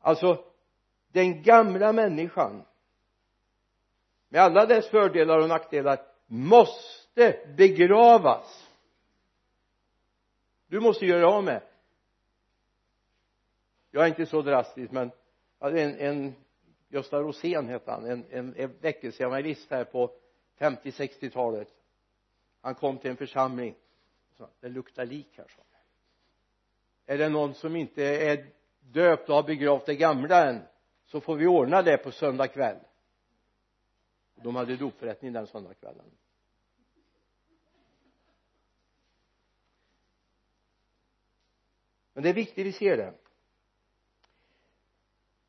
Alltså 0.00 0.44
den 1.08 1.42
gamla 1.42 1.92
människan 1.92 2.64
med 4.28 4.40
alla 4.40 4.66
dess 4.66 4.88
fördelar 4.88 5.38
och 5.38 5.48
nackdelar 5.48 6.02
måste 6.26 7.46
begravas. 7.56 8.68
Du 10.66 10.80
måste 10.80 11.06
göra 11.06 11.28
av 11.28 11.44
med. 11.44 11.62
Jag 13.90 14.04
är 14.04 14.08
inte 14.08 14.26
så 14.26 14.42
drastisk 14.42 14.92
men 14.92 15.10
en, 15.60 15.98
en 15.98 16.34
Gösta 16.92 17.20
Rosén 17.20 17.68
hette 17.68 17.90
han 17.90 18.04
en, 18.04 18.24
en, 18.30 18.54
en 18.56 18.78
väckelseevangelist 18.80 19.70
här 19.70 19.84
på 19.84 20.10
50-60-talet 20.58 21.68
han 22.60 22.74
kom 22.74 22.98
till 22.98 23.10
en 23.10 23.16
församling. 23.16 23.74
Sa 24.36 24.48
det 24.60 24.68
luktar 24.68 25.06
lik 25.06 25.38
här 25.38 25.46
så 25.56 25.62
är 27.06 27.18
det 27.18 27.28
någon 27.28 27.54
som 27.54 27.76
inte 27.76 28.02
är 28.02 28.46
döpt 28.80 29.28
och 29.28 29.34
har 29.34 29.42
begravt 29.42 29.86
det 29.86 29.96
gamla 29.96 30.48
än 30.48 30.62
så 31.04 31.20
får 31.20 31.36
vi 31.36 31.46
ordna 31.46 31.82
det 31.82 31.96
på 31.96 32.10
söndag 32.10 32.48
kväll. 32.48 32.78
De 34.34 34.56
hade 34.56 34.76
dopförrättning 34.76 35.32
den 35.32 35.46
söndagskvällen. 35.46 36.10
Men 42.12 42.22
det 42.22 42.28
är 42.28 42.34
viktigt 42.34 42.66
vi 42.66 42.72
ser 42.72 42.96
det 42.96 43.14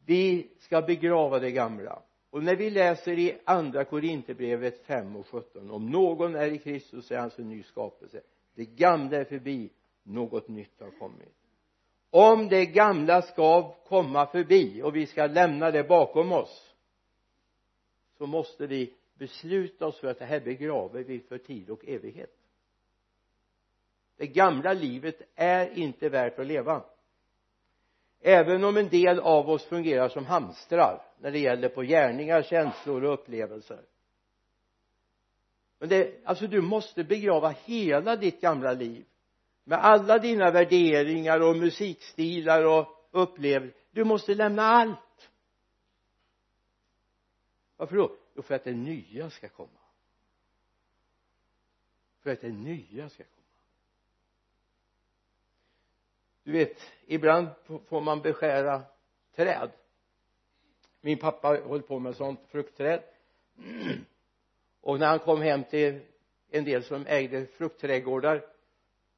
vi 0.06 0.48
ska 0.60 0.82
begrava 0.82 1.39
det 1.39 1.52
gamla. 1.52 2.02
Och 2.30 2.44
när 2.44 2.56
vi 2.56 2.70
läser 2.70 3.20
i 3.20 3.38
andra 3.46 3.86
korinterbrevet 3.86 4.86
5 4.86 5.16
och 5.16 5.28
17 5.28 5.72
om 5.72 5.89
någon 5.89 6.36
är 6.36 6.52
i 6.52 6.58
Kristus 6.58 7.12
är 7.12 7.18
han 7.18 7.32
en 7.38 7.50
ny 7.50 7.63
skapelse. 7.63 8.22
Det 8.56 8.66
gamla 8.66 9.18
är 9.18 9.26
förbi 9.26 9.70
något 10.04 10.48
nytt 10.48 10.80
har 10.80 10.92
kommit. 11.00 11.36
Om 12.10 12.48
det 12.48 12.66
gamla 12.66 13.22
ska 13.22 13.72
komma 13.72 14.26
förbi 14.26 14.82
och 14.82 14.96
vi 14.96 15.06
ska 15.06 15.26
lämna 15.26 15.72
det 15.72 15.84
bakom 15.84 16.32
oss 16.32 16.76
så 18.18 18.28
måste 18.28 18.68
vi 18.68 18.94
besluta 19.13 19.88
oss 19.88 20.00
för 20.00 20.08
att 20.08 20.20
det 20.20 20.26
här 20.26 20.39
begraver 20.39 21.04
vi 21.04 21.20
för 21.20 21.38
tid 21.38 21.70
och 21.70 21.86
evighet. 21.86 22.38
Det 24.18 24.28
gamla 24.28 24.74
livet 24.74 25.22
är 25.36 25.78
inte 25.78 26.10
värt 26.10 26.39
att 26.39 26.48
leva 26.48 26.84
även 28.24 28.64
om 28.64 28.78
en 28.78 28.90
del 28.90 29.20
av 29.20 29.50
oss 29.50 29.66
fungerar 29.66 30.10
som 30.10 30.26
hamstrar 30.26 31.02
när 31.20 31.32
det 31.32 31.40
gäller 31.40 31.70
på 31.70 31.82
gärningar, 31.82 32.42
känslor 32.42 33.04
och 33.04 33.14
upplevelser. 33.14 33.82
Men 35.80 35.90
det, 35.90 36.22
alltså 36.26 36.48
du 36.48 36.62
måste 36.62 37.04
begrava 37.04 37.50
hela 37.50 38.16
ditt 38.16 38.42
gamla 38.42 38.74
liv 38.74 39.06
med 39.64 39.80
alla 39.80 40.20
dina 40.20 40.52
värderingar 40.52 41.40
och 41.40 41.58
musikstilar 41.58 42.66
och 42.66 42.88
upplevelser 43.12 43.84
du 43.94 44.04
måste 44.04 44.36
lämna 44.36 44.64
allt. 44.64 45.30
Varför 47.78 47.96
då? 47.96 48.18
jo 48.36 48.42
för 48.42 48.56
att 48.56 48.64
det 48.64 48.74
nya 48.74 49.30
ska 49.30 49.50
komma. 49.50 49.80
För 52.22 52.30
att 52.30 52.42
det 52.42 52.52
nya 52.52 53.10
ska 53.10 53.24
komma 53.24 53.43
du 56.44 56.52
vet 56.52 56.78
ibland 57.06 57.48
får 57.88 58.02
man 58.02 58.22
beskära 58.22 58.82
träd. 59.36 59.72
Min 61.02 61.18
pappa 61.20 61.48
höll 61.48 61.82
på 61.82 62.00
med 62.00 62.16
sånt 62.16 62.40
fruktträd. 62.48 63.04
Och 64.82 65.00
när 65.00 65.08
han 65.08 65.20
kom 65.20 65.42
hem 65.42 65.64
till 65.64 66.02
en 66.50 66.64
del 66.64 66.84
som 66.84 67.08
ägde 67.08 67.46
fruktträdgårdar 67.46 68.46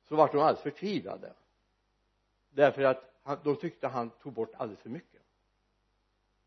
så 0.08 0.16
var 0.16 0.32
de 0.32 0.38
alldeles 0.38 0.62
förtvivlade. 0.62 1.34
Därför 2.50 2.82
att 2.82 3.14
han, 3.24 3.38
de 3.44 3.56
tyckte 3.56 3.88
han 3.88 4.10
tog 4.10 4.34
bort 4.34 4.52
alldeles 4.58 4.80
för 4.82 4.90
mycket. 4.90 5.22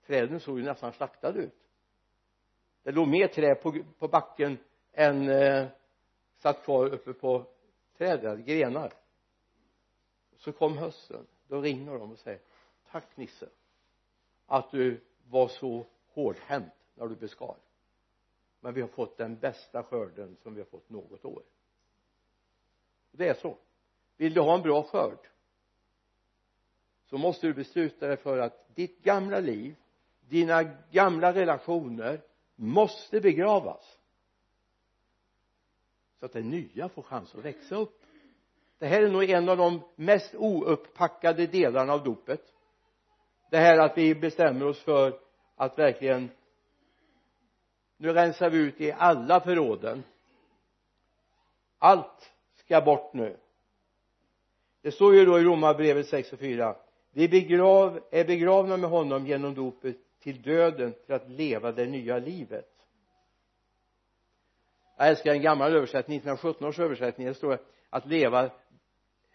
Träden 0.07 0.41
såg 0.41 0.59
ju 0.59 0.65
nästan 0.65 0.93
slaktade 0.93 1.39
ut. 1.39 1.55
Det 2.83 2.93
låg 2.93 3.09
mer 3.09 3.29
trä 3.29 3.55
på, 3.55 3.75
på 3.99 4.09
backen 4.09 4.59
än 4.93 5.29
eh, 5.29 5.67
satt 6.39 6.65
kvar 6.65 6.87
uppe 6.87 7.13
på 7.13 7.47
träden, 7.97 8.45
grenar 8.45 8.93
så 10.39 10.53
kom 10.53 10.79
hösten 10.79 11.27
då 11.49 11.61
ringer 11.61 11.99
de 11.99 12.13
och 12.13 12.19
säger 12.19 12.41
tack 12.91 13.17
Nisse 13.17 13.49
att 14.47 14.71
du 14.71 15.01
var 15.29 15.49
så 15.49 15.87
hårdhänt 16.13 16.73
när 16.95 17.07
du 17.07 17.17
beskar. 17.17 17.57
Men 18.61 18.75
vi 18.75 18.81
har 18.81 18.89
fått 18.89 19.17
den 19.17 19.39
bästa 19.39 19.83
skörden 19.83 20.37
som 20.43 20.55
vi 20.55 20.61
har 20.61 20.67
fått 20.67 20.91
något 20.91 21.25
år. 21.25 21.43
Det 23.11 23.29
är 23.29 23.35
så. 23.35 23.59
Vill 24.17 24.35
du 24.35 24.41
ha 24.41 24.55
en 24.55 24.63
bra 24.63 24.83
skörd 24.83 25.29
så 27.07 27.19
måste 27.19 27.47
du 27.47 27.55
besluta 27.55 28.07
dig 28.07 28.17
för 28.17 28.39
att 28.39 28.75
ditt 28.75 29.03
gamla 29.03 29.41
liv 29.41 29.77
dina 30.29 30.63
gamla 30.91 31.35
relationer 31.35 32.23
måste 32.55 33.21
begravas. 33.21 33.99
Så 36.19 36.27
att 36.27 36.33
det 36.33 36.43
nya 36.43 36.89
får 36.89 37.03
chans 37.03 37.35
att 37.35 37.45
växa 37.45 37.77
upp 37.77 38.03
det 38.79 38.87
här 38.87 39.03
är 39.03 39.09
nog 39.09 39.31
en 39.31 39.49
av 39.49 39.57
de 39.57 39.83
mest 39.97 40.35
ouppackade 40.35 41.47
delarna 41.47 41.93
av 41.93 42.05
dopet. 42.05 42.43
Det 43.51 43.57
här 43.57 43.79
att 43.79 43.99
vi 43.99 44.15
bestämmer 44.15 44.67
oss 44.67 44.81
för 44.81 45.21
att 45.57 45.79
verkligen 45.79 46.31
nu 47.97 48.13
rensar 48.13 48.51
vi 48.51 48.59
ut 48.59 48.81
i 48.81 48.93
alla 48.93 49.41
förråden. 49.41 50.03
Allt 51.79 52.33
ska 52.55 52.81
bort 52.81 53.15
nu. 53.15 53.37
Det 54.83 54.93
står 54.93 55.15
ju 55.15 55.25
då 55.25 55.39
i 55.39 55.45
romarbrevet 55.45 56.09
6 56.09 56.33
och 56.33 56.39
4 56.39 56.77
vi 57.11 57.29
begrav, 57.29 58.01
är 58.11 58.25
begravna 58.25 58.77
med 58.77 58.91
honom 58.91 59.27
genom 59.27 59.55
dopet 59.55 59.97
till 60.21 60.43
döden 60.43 60.95
för 61.07 61.15
att 61.15 61.29
leva 61.29 61.73
det 61.73 61.87
nya 61.87 62.19
livet. 62.19 62.71
Jag 64.97 65.09
älskar 65.09 65.33
en 65.33 65.43
gammal 65.43 65.73
översättning 65.73 66.17
1917 66.17 66.69
års 66.69 66.79
översättning. 66.79 67.27
Det 67.27 67.35
står 67.35 67.59
att 67.91 68.07
leva 68.07 68.51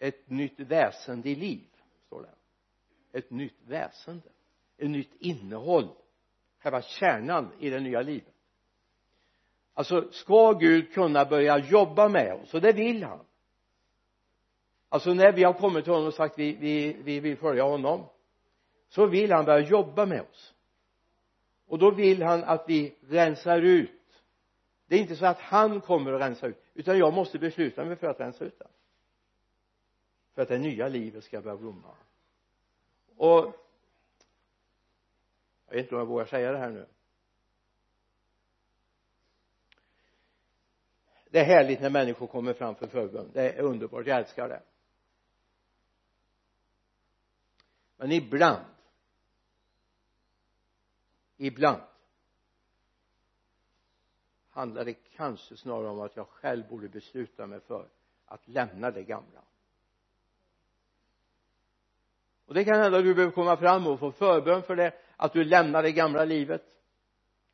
ett 0.04 0.30
nytt 0.30 0.60
väsende 0.60 1.30
i 1.30 1.34
liv 1.34 1.66
står 2.06 2.22
det. 2.22 3.18
Ett 3.18 3.30
nytt 3.30 3.58
väsende. 3.66 4.28
Ett 4.78 4.90
nytt 4.90 5.14
innehåll. 5.18 5.88
Själva 6.58 6.82
kärnan 6.82 7.52
i 7.58 7.70
det 7.70 7.80
nya 7.80 8.02
livet. 8.02 8.34
Alltså 9.74 10.12
ska 10.12 10.52
Gud 10.52 10.92
kunna 10.92 11.24
börja 11.24 11.58
jobba 11.58 12.08
med 12.08 12.32
oss? 12.32 12.54
Och 12.54 12.60
det 12.60 12.72
vill 12.72 13.04
han. 13.04 13.24
Alltså 14.88 15.14
när 15.14 15.32
vi 15.32 15.44
har 15.44 15.52
kommit 15.52 15.84
till 15.84 15.92
honom 15.92 16.08
och 16.08 16.14
sagt 16.14 16.38
vi, 16.38 16.52
vi, 16.52 16.96
vi 17.04 17.20
vill 17.20 17.36
följa 17.36 17.62
honom 17.62 18.06
så 18.88 19.06
vill 19.06 19.32
han 19.32 19.44
börja 19.44 19.68
jobba 19.68 20.06
med 20.06 20.20
oss. 20.20 20.54
Och 21.66 21.78
då 21.78 21.90
vill 21.90 22.22
han 22.22 22.44
att 22.44 22.64
vi 22.68 22.96
rensar 23.00 23.60
ut. 23.62 24.22
Det 24.86 24.96
är 24.96 25.00
inte 25.00 25.16
så 25.16 25.26
att 25.26 25.40
han 25.40 25.80
kommer 25.80 26.12
att 26.12 26.20
rensa 26.20 26.46
ut 26.46 26.62
utan 26.74 26.98
jag 26.98 27.14
måste 27.14 27.38
besluta 27.38 27.84
mig 27.84 27.96
för 27.96 28.06
att 28.06 28.20
rensa 28.20 28.44
ut 28.44 28.58
den 28.58 28.68
för 30.34 30.42
att 30.42 30.48
det 30.48 30.58
nya 30.58 30.88
livet 30.88 31.24
ska 31.24 31.40
börja 31.40 31.56
blomma. 31.56 31.96
Och 33.16 33.54
jag 35.66 35.74
vet 35.74 35.84
inte 35.84 35.94
om 35.94 35.98
jag 35.98 36.06
vågar 36.06 36.26
säga 36.26 36.52
det 36.52 36.58
här 36.58 36.70
nu. 36.70 36.86
Det 41.30 41.40
är 41.40 41.44
härligt 41.44 41.80
när 41.80 41.90
människor 41.90 42.26
kommer 42.26 42.52
fram 42.52 42.74
för 42.74 42.86
förbön. 42.86 43.30
Det 43.32 43.50
är 43.52 43.62
underbart, 43.62 44.06
jag 44.06 44.18
älskar 44.18 44.48
det. 44.48 44.62
Men 47.96 48.12
ibland 48.12 48.64
ibland 51.36 51.82
handlar 54.48 54.84
det 54.84 54.94
kanske 54.94 55.56
snarare 55.56 55.88
om 55.88 56.00
att 56.00 56.16
jag 56.16 56.28
själv 56.28 56.68
borde 56.68 56.88
besluta 56.88 57.46
mig 57.46 57.60
för 57.60 57.88
att 58.26 58.48
lämna 58.48 58.90
det 58.90 59.02
gamla 59.02 59.42
och 62.54 62.58
det 62.58 62.64
kan 62.64 62.80
hända 62.80 62.98
att 62.98 63.04
du 63.04 63.14
behöver 63.14 63.32
komma 63.32 63.56
fram 63.56 63.86
och 63.86 64.00
få 64.00 64.12
förbön 64.12 64.62
för 64.62 64.76
det 64.76 64.92
att 65.16 65.32
du 65.32 65.44
lämnar 65.44 65.82
det 65.82 65.92
gamla 65.92 66.24
livet. 66.24 66.62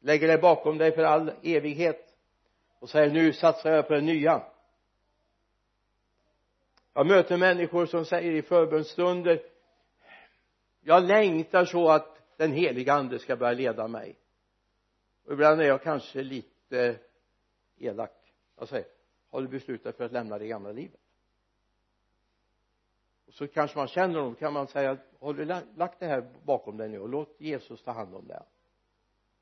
Lägger 0.00 0.28
det 0.28 0.38
bakom 0.38 0.78
dig 0.78 0.92
för 0.92 1.02
all 1.02 1.32
evighet. 1.42 2.14
Och 2.78 2.90
säger 2.90 3.10
nu 3.10 3.32
satsar 3.32 3.72
jag 3.72 3.88
på 3.88 3.94
det 3.94 4.00
nya. 4.00 4.42
Jag 6.94 7.06
möter 7.06 7.36
människor 7.36 7.86
som 7.86 8.04
säger 8.04 8.32
i 8.32 8.42
förbönstunder 8.42 9.42
jag 10.80 11.02
längtar 11.02 11.64
så 11.64 11.88
att 11.88 12.18
den 12.36 12.52
heliga 12.52 12.92
ande 12.92 13.18
ska 13.18 13.36
börja 13.36 13.52
leda 13.52 13.88
mig. 13.88 14.16
Och 15.26 15.32
ibland 15.32 15.60
är 15.60 15.64
jag 15.64 15.82
kanske 15.82 16.22
lite 16.22 16.96
elak. 17.76 18.34
Jag 18.58 18.68
säger 18.68 18.86
har 19.30 19.40
du 19.40 19.48
beslutat 19.48 19.96
för 19.96 20.04
att 20.04 20.12
lämna 20.12 20.38
det 20.38 20.46
gamla 20.46 20.72
livet? 20.72 21.00
Och 23.30 23.36
så 23.36 23.48
kanske 23.48 23.78
man 23.78 23.88
känner 23.88 24.14
dem 24.14 24.34
kan 24.34 24.52
man 24.52 24.66
säga 24.66 24.98
har 25.20 25.34
du 25.34 25.44
lagt 25.76 26.00
det 26.00 26.06
här 26.06 26.30
bakom 26.44 26.76
dig 26.76 26.88
nu 26.88 26.98
och 26.98 27.08
låt 27.08 27.36
Jesus 27.38 27.82
ta 27.82 27.90
hand 27.90 28.14
om 28.14 28.26
det 28.26 28.42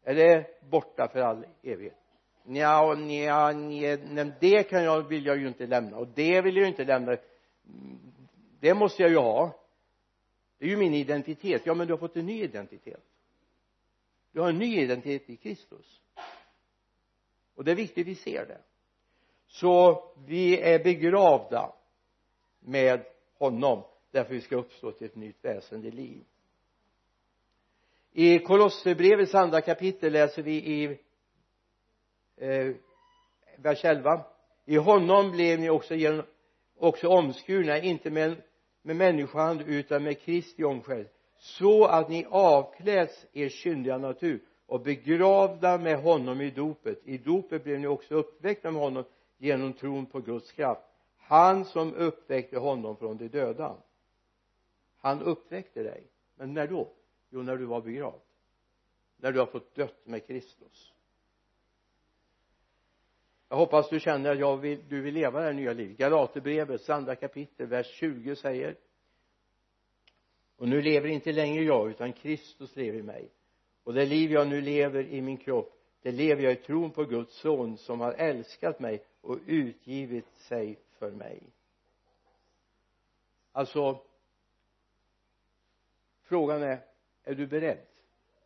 är 0.02 0.14
det 0.14 0.46
borta 0.70 1.08
för 1.08 1.20
all 1.20 1.46
evighet? 1.62 1.96
Nja, 2.44 2.94
nja, 2.94 3.52
nja 3.52 4.24
det 4.40 4.62
kan 4.62 4.84
jag, 4.84 5.08
vill 5.08 5.26
jag 5.26 5.38
ju 5.38 5.48
inte 5.48 5.66
lämna. 5.66 5.96
Och 5.96 6.08
det 6.08 6.40
vill 6.40 6.56
jag 6.56 6.62
ju 6.62 6.68
inte 6.68 6.84
lämna. 6.84 7.16
Det 8.60 8.74
måste 8.74 9.02
jag 9.02 9.10
ju 9.10 9.16
ha. 9.16 9.52
Det 10.58 10.64
är 10.64 10.68
ju 10.68 10.76
min 10.76 10.94
identitet. 10.94 11.62
Ja 11.64 11.74
men 11.74 11.86
du 11.86 11.92
har 11.92 11.98
fått 11.98 12.16
en 12.16 12.26
ny 12.26 12.42
identitet. 12.42 13.04
Du 14.32 14.40
har 14.40 14.48
en 14.48 14.58
ny 14.58 14.80
identitet 14.80 15.30
i 15.30 15.36
Kristus. 15.36 16.00
Och 17.54 17.64
det 17.64 17.70
är 17.70 17.76
viktigt 17.76 18.04
att 18.04 18.08
vi 18.08 18.14
ser 18.14 18.46
det. 18.46 18.60
Så 19.46 20.04
vi 20.26 20.60
är 20.60 20.84
begravda 20.84 21.72
med 22.60 23.04
honom 23.38 23.82
därför 24.10 24.34
vi 24.34 24.40
ska 24.40 24.56
uppstå 24.56 24.92
till 24.92 25.06
ett 25.06 25.16
nytt 25.16 25.44
väsende 25.44 25.90
liv. 25.90 26.24
I 28.12 28.38
Kolosserbrevets 28.38 29.34
andra 29.34 29.60
kapitel 29.60 30.12
läser 30.12 30.42
vi 30.42 30.52
i 30.52 30.98
eh, 32.36 32.74
vers 33.56 33.84
11 33.84 34.24
i 34.64 34.76
honom 34.76 35.30
blev 35.30 35.60
ni 35.60 35.70
också 35.70 35.94
genom 35.94 36.22
också 36.78 37.08
omskurna 37.08 37.78
inte 37.78 38.10
med, 38.10 38.42
med 38.82 38.96
människohand 38.96 39.62
utan 39.66 40.02
med 40.02 40.20
Kristi 40.20 40.64
omskärelse 40.64 41.10
så 41.38 41.84
att 41.84 42.08
ni 42.08 42.26
avkläds 42.30 43.26
er 43.32 43.48
syndiga 43.48 43.98
natur 43.98 44.40
och 44.66 44.80
begravda 44.80 45.78
med 45.78 45.98
honom 45.98 46.40
i 46.40 46.50
dopet. 46.50 47.00
I 47.04 47.18
dopet 47.18 47.64
blev 47.64 47.80
ni 47.80 47.86
också 47.86 48.14
uppväckta 48.14 48.70
med 48.70 48.82
honom 48.82 49.04
genom 49.38 49.72
tron 49.72 50.06
på 50.06 50.20
Guds 50.20 50.52
kraft 50.52 50.80
han 51.28 51.64
som 51.64 51.94
uppväckte 51.94 52.58
honom 52.58 52.96
från 52.96 53.16
de 53.16 53.28
döda. 53.28 53.76
Han 54.98 55.22
uppväckte 55.22 55.82
dig. 55.82 56.06
Men 56.34 56.54
när 56.54 56.66
då? 56.66 56.92
Jo 57.30 57.42
när 57.42 57.56
du 57.56 57.64
var 57.64 57.80
begravd. 57.80 58.20
När 59.16 59.32
du 59.32 59.38
har 59.38 59.46
fått 59.46 59.74
dött 59.74 60.06
med 60.06 60.26
Kristus. 60.26 60.92
Jag 63.48 63.56
hoppas 63.56 63.90
du 63.90 64.00
känner 64.00 64.32
att 64.32 64.38
jag 64.38 64.56
vill, 64.56 64.88
du 64.88 65.00
vill 65.00 65.14
leva 65.14 65.40
det 65.40 65.46
här 65.46 65.52
nya 65.52 65.72
livet. 65.72 65.96
Galaterbrevets 65.96 66.90
andra 66.90 67.16
kapitel 67.16 67.66
vers 67.66 67.86
20 67.86 68.36
säger 68.36 68.76
och 70.56 70.68
nu 70.68 70.82
lever 70.82 71.08
inte 71.08 71.32
längre 71.32 71.64
jag 71.64 71.90
utan 71.90 72.12
Kristus 72.12 72.76
lever 72.76 72.98
i 72.98 73.02
mig. 73.02 73.30
Och 73.84 73.94
det 73.94 74.06
liv 74.06 74.32
jag 74.32 74.48
nu 74.48 74.60
lever 74.60 75.06
i 75.06 75.20
min 75.20 75.36
kropp 75.36 75.78
det 76.02 76.12
lever 76.12 76.42
jag 76.42 76.52
i 76.52 76.56
tron 76.56 76.90
på 76.90 77.04
Guds 77.04 77.40
son 77.40 77.76
som 77.78 78.00
har 78.00 78.12
älskat 78.12 78.80
mig 78.80 79.04
och 79.20 79.38
utgivit 79.46 80.36
sig 80.36 80.78
för 80.98 81.10
mig. 81.10 81.42
Alltså 83.52 84.02
frågan 86.22 86.62
är 86.62 86.88
är 87.28 87.34
du 87.34 87.46
beredd 87.46 87.86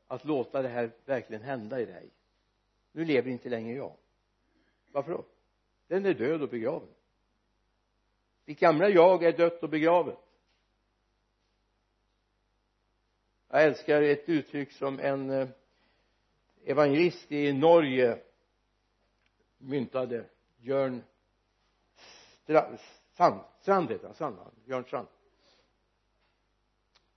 att 0.07 0.25
låta 0.25 0.63
det 0.63 0.69
här 0.69 0.91
verkligen 1.05 1.43
hända 1.43 1.81
i 1.81 1.85
dig? 1.85 2.11
Nu 2.93 3.05
lever 3.05 3.31
inte 3.31 3.49
längre 3.49 3.77
jag. 3.77 3.97
Varför 4.93 5.13
då? 5.13 5.25
Den 5.87 6.07
är 6.07 6.15
död 6.15 6.43
och 6.43 6.49
begraven. 6.49 6.89
Ditt 8.45 8.61
gamla 8.61 8.89
jag 8.89 9.25
är 9.25 9.33
dött 9.33 9.63
och 9.63 9.69
begravet. 9.69 10.19
Jag 13.49 13.65
älskar 13.65 14.03
ett 14.03 14.29
uttryck 14.29 14.73
som 14.73 14.99
en 14.99 15.31
eh, 15.31 15.49
evangelist 16.65 17.33
i 17.33 17.53
Norge 17.53 18.23
myntade 19.59 20.25
Jörn 20.59 21.03
Strand, 23.13 23.41
Strand 23.61 23.91
heter 23.91 24.07
han, 24.07 24.15
Strand, 24.15 24.37
Björn 24.67 24.85
Strand. 24.85 25.09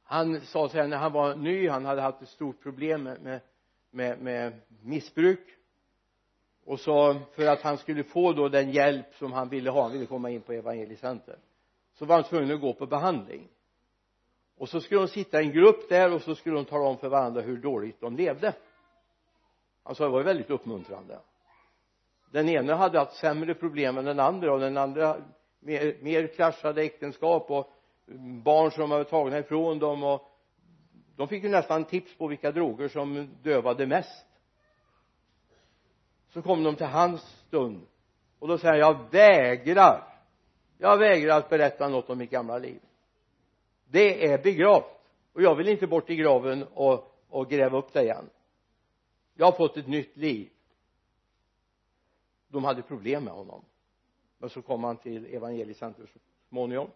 Han 0.04 0.42
sa 0.42 0.70
så 0.70 0.78
här 0.78 0.88
när 0.88 0.98
han 0.98 1.12
var 1.12 1.36
ny 1.36 1.70
han 1.70 1.86
hade 1.86 2.02
haft 2.02 2.22
ett 2.22 2.30
stort 2.30 2.62
problem 2.62 3.04
med, 3.04 3.42
med, 3.90 4.22
med 4.22 4.62
missbruk. 4.84 5.40
Och 6.66 6.80
så 6.80 7.20
för 7.36 7.48
att 7.48 7.62
han 7.62 7.78
skulle 7.78 8.04
få 8.04 8.34
då 8.34 8.50
den 8.50 8.72
hjälp 8.72 9.16
som 9.16 9.34
han 9.34 9.50
ville 9.50 9.70
ha 9.70 9.82
han 9.82 9.92
ville 9.92 10.06
komma 10.06 10.30
in 10.30 10.42
på 10.42 10.54
evangelicenter 10.54 11.40
så 11.94 12.06
var 12.06 12.16
han 12.16 12.24
tvungen 12.24 12.52
att 12.52 12.62
gå 12.62 12.74
på 12.74 12.86
behandling. 12.86 13.48
Och 14.58 14.70
så 14.70 14.82
skulle 14.82 15.02
de 15.02 15.08
sitta 15.08 15.42
i 15.42 15.46
en 15.46 15.52
grupp 15.52 15.90
där 15.90 16.14
och 16.14 16.22
så 16.22 16.36
skulle 16.36 16.56
de 16.56 16.66
tala 16.66 16.86
om 16.86 16.98
för 16.98 17.10
varandra 17.10 17.42
hur 17.42 17.58
dåligt 17.58 18.02
de 18.02 18.16
levde. 18.16 18.48
Han 18.48 18.56
alltså 19.84 20.04
det 20.04 20.10
var 20.10 20.20
ju 20.20 20.26
väldigt 20.26 20.50
uppmuntrande 20.50 21.20
den 22.36 22.50
ena 22.50 22.76
hade 22.76 23.00
haft 23.00 23.16
sämre 23.16 23.54
problem 23.54 23.98
än 23.98 24.06
den 24.06 24.20
andra 24.20 24.54
och 24.54 24.60
den 24.60 24.78
andra 24.78 25.18
mer, 25.60 25.98
mer 26.02 26.28
kraschade 26.28 26.84
äktenskap 26.84 27.52
och 27.52 27.74
barn 28.44 28.72
som 28.72 28.90
var 28.90 29.04
tagna 29.04 29.40
ifrån 29.40 29.80
dem 29.80 30.04
och 30.04 30.32
de 31.16 31.28
fick 31.28 31.44
ju 31.44 31.50
nästan 31.50 31.86
tips 31.86 32.18
på 32.18 32.28
vilka 32.28 32.52
droger 32.52 32.88
som 32.88 33.30
dövade 33.44 33.86
mest. 33.86 34.26
Så 36.34 36.42
kom 36.42 36.64
de 36.64 36.76
till 36.76 36.86
hans 36.86 37.22
stund 37.22 37.82
och 38.40 38.48
då 38.48 38.58
säger 38.58 38.74
han 38.74 38.80
jag 38.80 39.12
vägrar. 39.12 40.04
Jag 40.78 40.98
vägrar 40.98 41.38
att 41.38 41.50
berätta 41.50 41.88
något 41.88 42.10
om 42.10 42.18
mitt 42.18 42.32
gamla 42.32 42.58
liv. 42.58 42.80
Det 43.86 44.32
är 44.32 44.44
begravt 44.44 45.02
och 45.34 45.42
jag 45.42 45.56
vill 45.56 45.68
inte 45.68 45.88
bort 45.88 46.10
i 46.10 46.16
graven 46.16 46.64
och, 46.74 47.18
och 47.30 47.50
gräva 47.50 47.78
upp 47.78 47.94
det 47.94 48.04
igen. 48.04 48.30
Jag 49.36 49.46
har 49.46 49.58
fått 49.58 49.78
ett 49.78 49.88
nytt 49.88 50.18
liv 50.18 50.50
de 52.56 52.64
hade 52.64 52.82
problem 52.82 53.24
med 53.24 53.34
honom. 53.34 53.66
Men 54.38 54.50
så 54.50 54.62
kom 54.62 54.84
han 54.84 54.98
till 54.98 55.26
evangeliecentrum 55.26 56.08
så 56.08 56.20
småningom. 56.50 56.90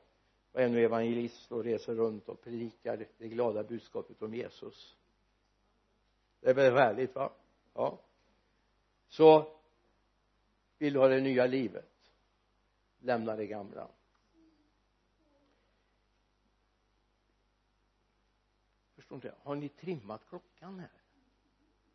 Och 0.51 0.61
är 0.61 0.69
nu 0.69 0.83
evangelist 0.83 1.51
och 1.51 1.63
reser 1.63 1.95
runt 1.95 2.29
och 2.29 2.41
predikar 2.41 3.05
det 3.17 3.27
glada 3.27 3.63
budskapet 3.63 4.21
om 4.21 4.33
Jesus. 4.33 4.97
Det 6.39 6.49
är 6.49 6.53
väl 6.53 6.73
härligt 6.73 7.15
va? 7.15 7.31
Ja. 7.73 7.99
Så 9.07 9.57
vill 10.77 10.93
du 10.93 10.99
ha 10.99 11.07
det 11.07 11.21
nya 11.21 11.45
livet 11.45 12.11
lämna 12.99 13.35
det 13.35 13.47
gamla. 13.47 13.87
Förstår 18.95 19.15
inte 19.15 19.33
har 19.43 19.55
ni 19.55 19.69
trimmat 19.69 20.21
klockan 20.29 20.79
här? 20.79 20.91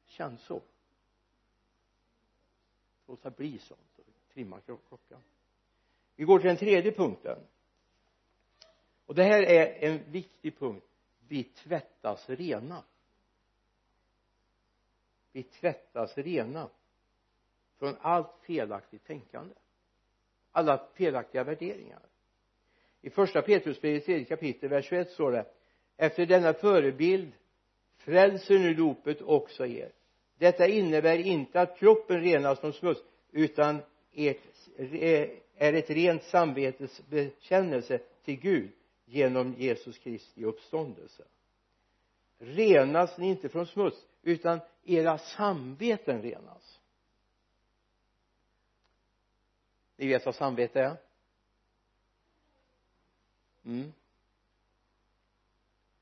Känns 0.07 0.43
så? 0.43 0.63
Låta 3.07 3.31
bli 3.31 3.59
sånt 3.59 3.99
och 3.99 4.05
trimma 4.33 4.61
klockan. 4.61 5.21
Vi 6.17 6.25
går 6.25 6.39
till 6.39 6.49
den 6.49 6.57
tredje 6.57 6.93
punkten. 6.93 7.39
Och 9.07 9.15
det 9.15 9.23
här 9.23 9.43
är 9.43 9.89
en 9.91 10.13
viktig 10.13 10.59
punkt. 10.59 10.87
Vi 11.29 11.45
tvättas 11.45 12.29
rena. 12.29 12.85
Vi 15.33 15.43
tvättas 15.43 16.19
rena 16.19 16.71
från 17.79 17.97
allt 18.01 18.35
felaktigt 18.43 19.05
tänkande. 19.05 19.55
Alla 20.53 20.89
felaktiga 20.95 21.45
värderingar. 21.45 22.03
I 23.01 23.11
första 23.11 23.43
Petrusbrevet 23.43 24.05
tredje 24.05 24.25
kapitel 24.25 24.69
vers 24.69 24.85
21 24.85 25.11
står 25.11 25.33
det 25.33 25.47
efter 25.97 26.27
denna 26.27 26.53
förebild 26.53 27.33
frälser 27.97 28.59
nu 28.59 28.75
dopet 28.75 29.23
också 29.23 29.67
er 29.67 29.93
detta 30.39 30.67
innebär 30.67 31.19
inte 31.19 31.61
att 31.61 31.79
kroppen 31.79 32.21
renas 32.21 32.61
från 32.61 32.73
smuts 32.73 33.01
utan 33.33 33.83
ert, 34.13 34.41
eh, 34.77 35.29
är 35.57 35.73
ett 35.73 35.91
rent 35.91 36.23
samvetes 36.23 37.03
bekännelse 37.09 37.99
till 38.25 38.37
Gud 38.41 38.71
genom 39.05 39.55
Jesus 39.55 39.99
Kristi 39.99 40.45
uppståndelse. 40.45 41.25
Renas 42.39 43.19
ni 43.19 43.29
inte 43.29 43.49
från 43.49 43.67
smuts 43.67 44.07
utan 44.23 44.61
era 44.85 45.19
samveten 45.19 46.23
renas. 46.23 46.81
Ni 49.97 50.09
vet 50.09 50.27
vad 50.27 50.35
samvete 50.35 50.81
är? 50.81 50.97
Mm. 53.65 53.93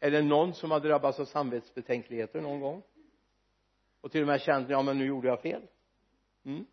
är 0.01 0.11
det 0.11 0.22
någon 0.22 0.55
som 0.55 0.70
har 0.70 0.80
drabbats 0.80 1.20
av 1.20 1.24
samvetsbetänkligheter 1.24 2.41
någon 2.41 2.61
gång? 2.61 2.83
Och 4.03 4.12
till 4.12 4.20
och 4.20 4.26
med 4.26 4.40
känt 4.40 4.70
ja 4.70 4.82
men 4.82 4.98
nu 4.98 5.07
gjorde 5.07 5.28
jag 5.28 5.40
fel. 5.40 5.62
Mm. 6.44 6.66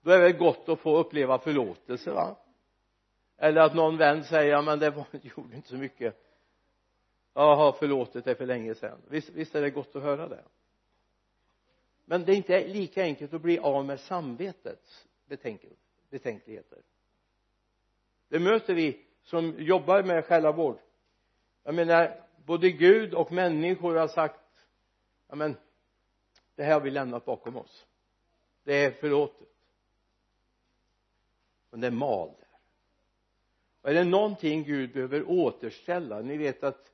då 0.00 0.10
är 0.10 0.20
det 0.20 0.32
gott 0.32 0.68
att 0.68 0.80
få 0.80 0.96
uppleva 0.98 1.38
förlåtelse 1.38 2.10
va? 2.10 2.36
Eller 3.36 3.60
att 3.60 3.74
någon 3.74 3.96
vän 3.96 4.24
säger 4.24 4.50
ja 4.50 4.62
men 4.62 4.78
det 4.78 4.90
var, 4.90 5.06
gjorde 5.36 5.56
inte 5.56 5.68
så 5.68 5.76
mycket. 5.76 6.24
Jag 7.34 7.56
har 7.56 7.72
förlåtit 7.72 8.24
dig 8.24 8.34
för 8.34 8.46
länge 8.46 8.74
sedan. 8.74 8.98
Visst, 9.08 9.30
visst 9.30 9.54
är 9.54 9.62
det 9.62 9.70
gott 9.70 9.96
att 9.96 10.02
höra 10.02 10.28
det. 10.28 10.44
Men 12.04 12.24
det 12.24 12.32
är 12.32 12.36
inte 12.36 12.66
lika 12.66 13.02
enkelt 13.02 13.34
att 13.34 13.42
bli 13.42 13.58
av 13.58 13.84
med 13.84 14.00
samvetets 14.00 15.06
betänkligheter. 16.10 16.78
Det 18.28 18.38
möter 18.38 18.74
vi 18.74 19.04
som 19.22 19.54
jobbar 19.58 20.02
med 20.02 20.24
själavård 20.24 20.78
jag 21.68 21.74
menar 21.74 22.20
både 22.46 22.70
Gud 22.70 23.14
och 23.14 23.32
människor 23.32 23.94
har 23.94 24.08
sagt 24.08 24.40
ja 25.28 25.34
men 25.34 25.56
det 26.58 26.64
här 26.64 26.72
har 26.72 26.80
vi 26.80 26.90
lämnat 26.90 27.24
bakom 27.24 27.56
oss. 27.56 27.86
Det 28.64 28.84
är 28.84 28.90
förlåtet. 28.90 29.48
Men 31.70 31.80
det 31.80 31.86
är 31.86 31.90
mal 31.90 32.28
där. 32.28 32.48
Och 33.82 33.90
är 33.90 33.94
det 33.94 34.04
någonting 34.04 34.64
Gud 34.64 34.92
behöver 34.92 35.30
återställa 35.30 36.20
ni 36.20 36.36
vet 36.36 36.64
att 36.64 36.92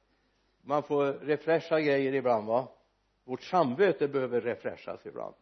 man 0.62 0.83
får 0.83 1.12
refresha 1.12 1.81
grejer 1.81 2.12
ibland 2.12 2.47
va? 2.47 2.69
Vårt 3.25 3.43
samvete 3.43 4.09
behöver 4.09 4.41
refreshas 4.41 5.07
ibland. 5.07 5.35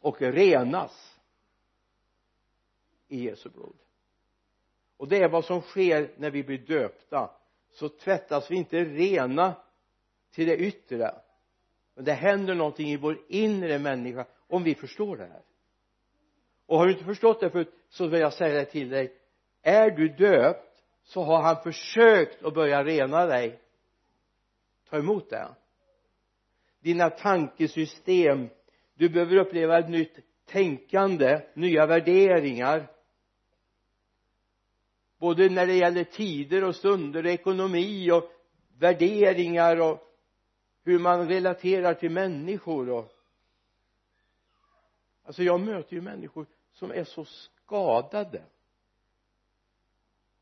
Och 0.00 0.20
renas 0.20 1.18
i 3.08 3.24
Jesu 3.24 3.48
blod. 3.48 3.76
Och 4.96 5.08
det 5.08 5.22
är 5.22 5.28
vad 5.28 5.44
som 5.44 5.60
sker 5.60 6.14
när 6.16 6.30
vi 6.30 6.42
blir 6.42 6.58
döpta. 6.58 7.30
Så 7.70 7.88
tvättas 7.88 8.50
vi 8.50 8.56
inte 8.56 8.84
rena 8.84 9.54
till 10.30 10.46
det 10.46 10.56
yttre 10.56 11.14
men 11.98 12.04
det 12.04 12.12
händer 12.12 12.54
någonting 12.54 12.90
i 12.90 12.96
vår 12.96 13.18
inre 13.28 13.78
människa 13.78 14.26
om 14.48 14.64
vi 14.64 14.74
förstår 14.74 15.16
det 15.16 15.26
här. 15.26 15.42
Och 16.66 16.78
har 16.78 16.86
du 16.86 16.92
inte 16.92 17.04
förstått 17.04 17.40
det 17.40 17.50
förut 17.50 17.74
så 17.88 18.06
vill 18.06 18.20
jag 18.20 18.32
säga 18.32 18.54
det 18.54 18.64
till 18.64 18.88
dig. 18.88 19.12
Är 19.62 19.90
du 19.90 20.08
döpt 20.08 20.82
så 21.02 21.22
har 21.22 21.42
han 21.42 21.62
försökt 21.62 22.44
att 22.44 22.54
börja 22.54 22.84
rena 22.84 23.26
dig. 23.26 23.60
Ta 24.90 24.98
emot 24.98 25.30
det. 25.30 25.48
Dina 26.80 27.10
tankesystem 27.10 28.48
du 28.94 29.08
behöver 29.08 29.36
uppleva 29.36 29.78
ett 29.78 29.90
nytt 29.90 30.18
tänkande 30.46 31.40
nya 31.54 31.86
värderingar. 31.86 32.86
Både 35.18 35.48
när 35.48 35.66
det 35.66 35.74
gäller 35.74 36.04
tider 36.04 36.64
och 36.64 36.76
stunder 36.76 37.24
och 37.24 37.30
ekonomi 37.30 38.10
och 38.10 38.32
värderingar 38.78 39.80
och 39.80 40.07
hur 40.88 40.98
man 40.98 41.28
relaterar 41.28 41.94
till 41.94 42.10
människor 42.10 42.90
och 42.90 43.12
alltså 45.22 45.42
jag 45.42 45.60
möter 45.60 45.94
ju 45.94 46.00
människor 46.00 46.46
som 46.72 46.90
är 46.90 47.04
så 47.04 47.24
skadade. 47.24 48.42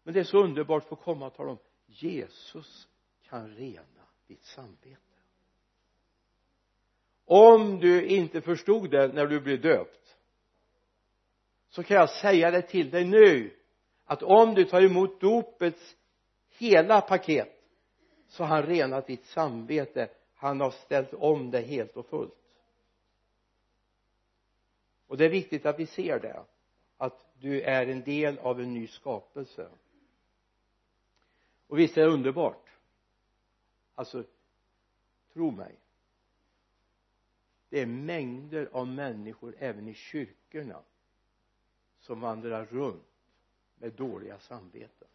Men 0.02 0.14
det 0.14 0.20
är 0.20 0.24
så 0.24 0.44
underbart 0.44 0.82
att 0.82 0.88
få 0.88 0.96
komma 0.96 1.26
och 1.26 1.34
tala 1.34 1.50
om 1.50 1.58
Jesus 1.86 2.88
kan 3.22 3.54
rena 3.54 4.06
ditt 4.26 4.44
samvete. 4.44 5.00
Om 7.24 7.80
du 7.80 8.06
inte 8.06 8.40
förstod 8.40 8.90
det 8.90 9.08
när 9.08 9.26
du 9.26 9.40
blev 9.40 9.60
döpt 9.60 10.16
så 11.68 11.82
kan 11.82 11.96
jag 11.96 12.10
säga 12.10 12.50
det 12.50 12.62
till 12.62 12.90
dig 12.90 13.04
nu 13.04 13.56
att 14.04 14.22
om 14.22 14.54
du 14.54 14.64
tar 14.64 14.82
emot 14.82 15.20
dopets 15.20 15.96
hela 16.58 17.00
paket 17.00 17.62
så 18.28 18.44
har 18.44 18.56
han 18.56 18.66
renat 18.66 19.06
ditt 19.06 19.24
samvete 19.24 20.08
han 20.46 20.60
har 20.60 20.70
ställt 20.70 21.14
om 21.14 21.50
det 21.50 21.60
helt 21.60 21.96
och 21.96 22.06
fullt. 22.06 22.32
Och 25.06 25.16
det 25.16 25.24
är 25.24 25.28
viktigt 25.28 25.66
att 25.66 25.78
vi 25.78 25.86
ser 25.86 26.20
det 26.20 26.44
att 26.96 27.26
du 27.38 27.62
är 27.62 27.86
en 27.86 28.02
del 28.02 28.38
av 28.38 28.60
en 28.60 28.74
ny 28.74 28.86
skapelse. 28.86 29.70
Och 31.66 31.78
visst 31.78 31.96
är 31.96 32.02
det 32.02 32.12
underbart. 32.12 32.70
Alltså 33.94 34.24
tro 35.32 35.50
mig. 35.50 35.78
Det 37.68 37.80
är 37.80 37.86
mängder 37.86 38.68
av 38.72 38.86
människor 38.86 39.54
även 39.58 39.88
i 39.88 39.94
kyrkorna 39.94 40.82
som 42.00 42.20
vandrar 42.20 42.64
runt 42.64 43.02
med 43.76 43.92
dåliga 43.92 44.38
samveten. 44.38 45.08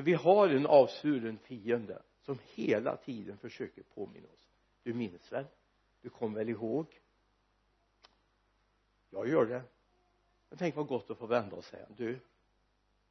För 0.00 0.04
vi 0.04 0.14
har 0.14 0.48
en 0.48 0.66
avsvuren 0.66 1.38
fiende 1.38 2.02
som 2.20 2.38
hela 2.54 2.96
tiden 2.96 3.38
försöker 3.38 3.82
påminna 3.82 4.28
oss. 4.28 4.48
Du 4.82 4.94
minns 4.94 5.32
väl? 5.32 5.44
Du 6.00 6.08
kommer 6.08 6.38
väl 6.38 6.48
ihåg? 6.48 7.00
Jag 9.10 9.28
gör 9.28 9.46
det. 9.46 9.62
Men 10.48 10.58
tänk 10.58 10.76
vad 10.76 10.86
gott 10.86 11.10
att 11.10 11.18
få 11.18 11.26
vända 11.26 11.56
och 11.56 11.64
säga 11.64 11.86
du 11.96 12.18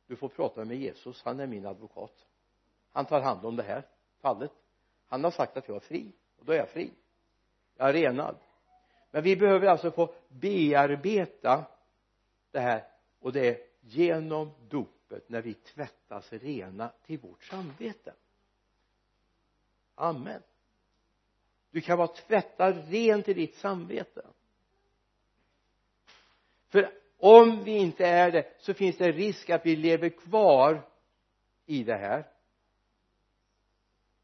du 0.07 0.15
får 0.15 0.29
prata 0.29 0.65
med 0.65 0.77
Jesus. 0.77 1.23
Han 1.23 1.39
är 1.39 1.47
min 1.47 1.65
advokat. 1.65 2.25
Han 2.91 3.05
tar 3.05 3.21
hand 3.21 3.45
om 3.45 3.55
det 3.55 3.63
här 3.63 3.87
fallet. 4.21 4.51
Han 5.07 5.23
har 5.23 5.31
sagt 5.31 5.57
att 5.57 5.67
jag 5.67 5.75
är 5.75 5.79
fri 5.79 6.11
och 6.39 6.45
då 6.45 6.51
är 6.51 6.57
jag 6.57 6.69
fri. 6.69 6.91
Jag 7.75 7.89
är 7.89 7.93
renad. 7.93 8.35
Men 9.11 9.23
vi 9.23 9.35
behöver 9.35 9.67
alltså 9.67 9.91
få 9.91 10.13
bearbeta 10.27 11.65
det 12.51 12.59
här 12.59 12.87
och 13.19 13.33
det 13.33 13.47
är 13.47 13.57
genom 13.79 14.51
dopet 14.69 14.98
när 15.27 15.41
vi 15.41 15.53
tvättas 15.53 16.33
rena 16.33 16.91
till 17.05 17.19
vårt 17.19 17.43
samvete. 17.43 18.13
Amen. 19.95 20.41
Du 21.71 21.81
kan 21.81 21.97
vara 21.97 22.07
tvättad 22.07 22.89
ren 22.89 23.23
till 23.23 23.35
ditt 23.35 23.55
samvete. 23.55 24.27
För 26.67 26.91
om 27.17 27.63
vi 27.63 27.77
inte 27.77 28.05
är 28.05 28.31
det 28.31 28.55
så 28.59 28.73
finns 28.73 28.97
det 28.97 29.11
risk 29.11 29.49
att 29.49 29.65
vi 29.65 29.75
lever 29.75 30.09
kvar 30.09 30.89
i 31.65 31.83
det 31.83 31.97
här. 31.97 32.27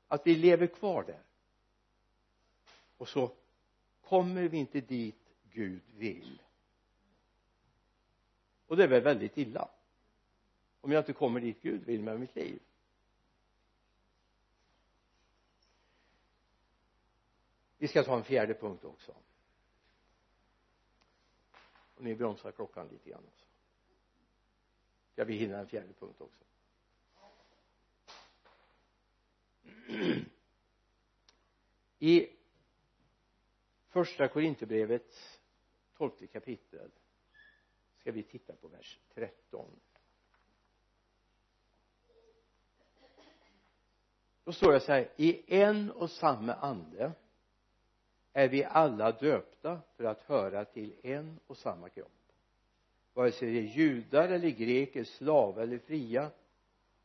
Att 0.07 0.27
vi 0.27 0.35
lever 0.35 0.67
kvar 0.67 1.03
där. 1.03 1.21
Och 2.97 3.07
så 3.07 3.31
kommer 4.01 4.47
vi 4.47 4.57
inte 4.57 4.81
dit 4.81 5.33
Gud 5.43 5.81
vill. 5.93 6.41
Och 8.67 8.77
det 8.77 8.83
är 8.83 8.87
väl 8.87 9.01
väldigt 9.01 9.37
illa 9.37 9.69
om 10.85 10.91
jag 10.91 11.01
inte 11.01 11.13
kommer 11.13 11.39
dit 11.39 11.61
Gud 11.61 11.83
vill 11.83 12.03
med 12.03 12.19
mitt 12.19 12.35
liv. 12.35 12.61
Vi 17.77 17.87
ska 17.87 18.03
ta 18.03 18.17
en 18.17 18.23
fjärde 18.23 18.53
punkt 18.53 18.83
också. 18.83 19.15
Och 21.95 22.03
ni 22.03 22.15
bromsar 22.15 22.51
klockan 22.51 22.87
lite 22.87 23.09
grann 23.09 23.23
också. 23.27 23.45
Ska 25.11 25.23
vi 25.23 25.33
hinna 25.33 25.57
en 25.57 25.67
fjärde 25.67 25.93
punkt 25.93 26.21
också? 26.21 26.43
I 31.99 32.29
första 33.87 34.27
Korinthierbrevets 34.27 35.41
tolfte 35.97 36.27
kapitel 36.27 36.91
ska 37.97 38.11
vi 38.11 38.23
titta 38.23 38.55
på 38.55 38.67
vers 38.67 38.99
13 39.13 39.79
då 44.45 44.51
står 44.51 44.71
det 44.73 44.79
så 44.79 44.91
här 44.91 45.09
i 45.15 45.55
en 45.61 45.91
och 45.91 46.09
samma 46.11 46.53
ande 46.53 47.11
är 48.33 48.47
vi 48.47 48.63
alla 48.63 49.11
döpta 49.11 49.81
för 49.97 50.03
att 50.03 50.21
höra 50.21 50.65
till 50.65 50.93
en 51.03 51.39
och 51.47 51.57
samma 51.57 51.89
kropp. 51.89 52.11
Vare 53.13 53.31
sig 53.31 53.51
det 53.53 53.59
är 53.59 53.77
judar 53.77 54.29
eller 54.29 54.49
greker, 54.49 55.03
slavar 55.03 55.63
eller 55.63 55.77
fria 55.77 56.31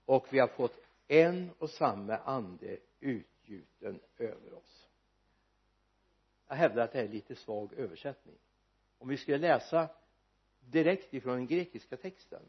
och 0.05 0.27
vi 0.31 0.39
har 0.39 0.49
fått 0.49 0.77
en 1.09 1.51
och 1.59 1.71
samma 1.71 2.17
ande 2.17 2.77
utgjuten 3.01 4.01
över 4.19 4.55
oss. 4.55 4.89
Jag 6.49 6.57
hävdar 6.57 6.85
att 6.85 6.93
det 6.93 6.99
här 6.99 7.05
är 7.05 7.13
lite 7.13 7.35
svag 7.35 7.73
översättning. 7.73 8.37
Om 8.99 9.09
vi 9.09 9.17
skulle 9.17 9.39
läsa 9.39 9.89
direkt 10.61 11.15
ifrån 11.15 11.35
den 11.35 11.47
grekiska 11.47 11.97
texten 11.97 12.43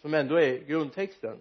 som 0.00 0.14
ändå 0.14 0.36
är 0.36 0.58
grundtexten 0.58 1.40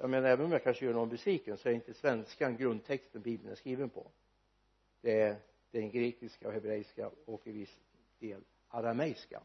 jag 0.00 0.10
menar 0.10 0.28
även 0.28 0.46
om 0.46 0.52
jag 0.52 0.64
kanske 0.64 0.84
gör 0.84 0.92
någon 0.92 1.08
besviken 1.08 1.56
så 1.56 1.68
är 1.68 1.72
inte 1.72 1.94
svenskan 1.94 2.56
grundtexten 2.56 3.22
bibeln 3.22 3.50
är 3.50 3.54
skriven 3.54 3.90
på. 3.90 4.10
Det 5.00 5.20
är 5.20 5.40
den 5.70 5.90
grekiska 5.90 6.48
och 6.48 6.54
hebreiska 6.54 7.10
och 7.24 7.46
i 7.46 7.52
viss 7.52 7.78
del 8.18 8.44
arameiska. 8.68 9.42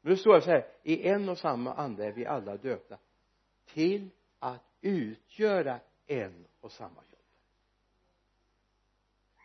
Nu 0.00 0.16
står 0.16 0.34
det 0.34 0.40
så 0.40 0.50
här 0.50 0.66
i 0.82 1.08
en 1.08 1.28
och 1.28 1.38
samma 1.38 1.74
ande 1.74 2.06
är 2.06 2.12
vi 2.12 2.26
alla 2.26 2.56
döpta 2.56 2.98
till 3.64 4.10
att 4.38 4.62
utgöra 4.80 5.80
en 6.06 6.46
och 6.60 6.72
samma 6.72 7.02
kropp. 7.02 7.12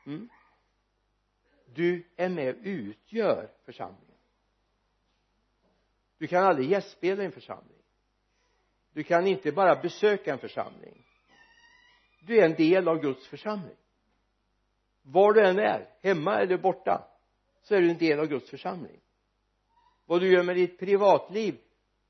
Mm. 0.06 0.30
du 1.66 2.08
är 2.16 2.30
med 2.30 2.56
och 2.56 2.62
utgör 2.64 3.50
församlingen. 3.64 4.18
Du 6.18 6.28
kan 6.28 6.44
aldrig 6.44 6.70
gästspela 6.70 7.24
i 7.24 7.26
en 7.26 7.32
församling 7.32 7.81
du 8.94 9.04
kan 9.04 9.28
inte 9.28 9.52
bara 9.52 9.82
besöka 9.82 10.34
en 10.34 10.40
församling. 10.40 11.06
Du 12.20 12.40
är 12.40 12.46
en 12.46 12.56
del 12.56 12.88
av 12.88 13.02
Guds 13.02 13.28
församling. 13.28 13.76
Var 15.02 15.34
du 15.34 15.48
än 15.48 15.60
är, 15.60 15.90
hemma 16.02 16.40
eller 16.40 16.58
borta 16.58 17.08
så 17.62 17.76
är 17.76 17.82
du 17.82 17.90
en 17.92 17.98
del 17.98 18.20
av 18.20 18.26
Guds 18.26 18.50
församling. 18.50 19.00
Vad 20.06 20.22
du 20.22 20.34
gör 20.34 20.44
med 20.44 20.56
ditt 20.56 20.80
privatliv 20.80 21.58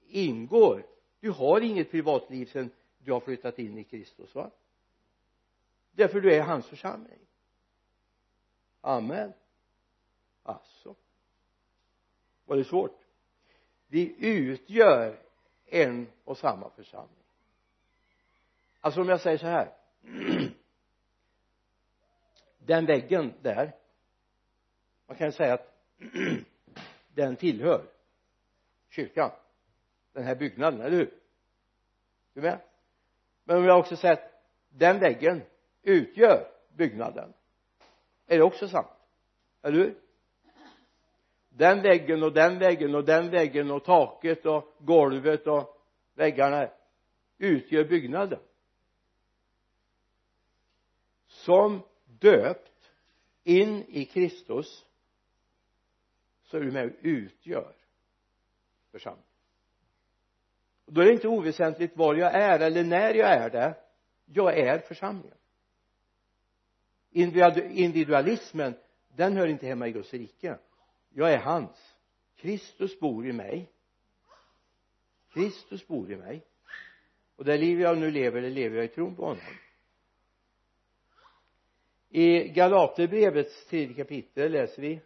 ingår. 0.07 0.85
Du 1.19 1.31
har 1.31 1.61
inget 1.61 1.91
privatliv 1.91 2.45
sedan 2.45 2.69
du 2.97 3.11
har 3.11 3.19
flyttat 3.19 3.59
in 3.59 3.77
i 3.77 3.83
Kristus 3.83 4.35
va? 4.35 4.51
Därför 5.91 6.21
du 6.21 6.33
är 6.33 6.41
hans 6.41 6.67
församling. 6.67 7.19
Amen. 8.81 9.33
Alltså. 10.43 10.95
Var 12.45 12.57
det 12.57 12.63
svårt? 12.63 12.99
Vi 13.87 14.15
utgör 14.19 15.19
en 15.71 16.07
och 16.25 16.37
samma 16.37 16.69
församling. 16.69 17.23
Alltså 18.79 19.01
om 19.01 19.09
jag 19.09 19.21
säger 19.21 19.37
så 19.37 19.47
här. 19.47 19.73
Den 22.57 22.85
väggen 22.85 23.33
där 23.41 23.75
man 25.05 25.17
kan 25.17 25.31
säga 25.31 25.53
att 25.53 25.77
den 27.13 27.35
tillhör 27.35 27.85
kyrkan. 28.89 29.31
Den 30.13 30.23
här 30.23 30.35
byggnaden, 30.35 30.81
eller 30.81 30.97
hur? 30.97 31.13
Du 32.33 32.41
med? 32.41 32.59
Men 33.43 33.57
om 33.57 33.65
jag 33.65 33.79
också 33.79 33.95
säger 33.95 34.13
att 34.13 34.43
den 34.69 34.99
väggen 34.99 35.41
utgör 35.81 36.51
byggnaden 36.69 37.33
är 38.27 38.37
det 38.37 38.43
också 38.43 38.67
sant? 38.67 38.87
Eller 39.61 39.77
hur? 39.77 39.95
Den 41.53 41.81
väggen 41.81 42.23
och 42.23 42.33
den 42.33 42.59
väggen 42.59 42.95
och 42.95 43.05
den 43.05 43.29
väggen 43.29 43.71
och 43.71 43.83
taket 43.83 44.45
och 44.45 44.75
golvet 44.79 45.47
och 45.47 45.77
väggarna 46.13 46.69
utgör 47.37 47.83
byggnaden. 47.83 48.39
Som 51.27 51.81
döpt 52.05 52.91
in 53.43 53.83
i 53.87 54.05
Kristus 54.05 54.85
så 56.43 56.57
är 56.57 56.61
du 56.61 56.71
med 56.71 56.85
och 56.85 56.95
utgör 57.01 57.75
församlingen. 58.91 59.27
Då 60.85 61.01
är 61.01 61.05
det 61.05 61.11
inte 61.11 61.27
oväsentligt 61.27 61.97
var 61.97 62.15
jag 62.15 62.33
är 62.35 62.59
eller 62.59 62.83
när 62.83 63.13
jag 63.13 63.29
är 63.29 63.49
det 63.49 63.75
jag 64.25 64.57
är 64.57 64.79
församlingen. 64.79 65.37
Individualismen 67.11 68.73
den 69.07 69.37
hör 69.37 69.47
inte 69.47 69.67
hemma 69.67 69.87
i 69.87 69.91
Guds 69.91 70.13
rike 70.13 70.57
jag 71.13 71.33
är 71.33 71.37
hans. 71.37 71.95
Kristus 72.35 72.99
bor 72.99 73.27
i 73.27 73.33
mig. 73.33 73.71
Kristus 75.33 75.87
bor 75.87 76.11
i 76.11 76.15
mig. 76.15 76.45
Och 77.35 77.45
det 77.45 77.57
liv 77.57 77.81
jag 77.81 77.97
nu 77.97 78.11
lever 78.11 78.41
det 78.41 78.49
lever 78.49 78.75
jag 78.75 78.85
i 78.85 78.87
tron 78.87 79.15
på 79.15 79.25
honom. 79.25 79.43
I 82.09 82.47
Galaterbrevets 82.47 83.65
tredje 83.65 83.95
kapitel 83.95 84.51
läser 84.51 84.81
vi 84.81 85.01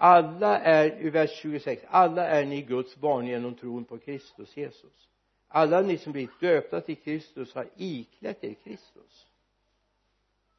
alla 0.00 0.58
är 0.58 1.06
i 1.06 1.10
vers 1.10 1.30
26 1.30 1.84
alla 1.88 2.26
är 2.26 2.44
ni 2.44 2.62
Guds 2.62 2.96
barn 2.96 3.26
genom 3.26 3.54
tron 3.54 3.84
på 3.84 3.98
Kristus 3.98 4.56
Jesus. 4.56 5.08
Alla 5.48 5.80
ni 5.80 5.98
som 5.98 6.12
blivit 6.12 6.40
döpta 6.40 6.80
till 6.80 6.96
Kristus 6.96 7.54
har 7.54 7.68
iklätt 7.76 8.44
er 8.44 8.54
Kristus. 8.54 9.26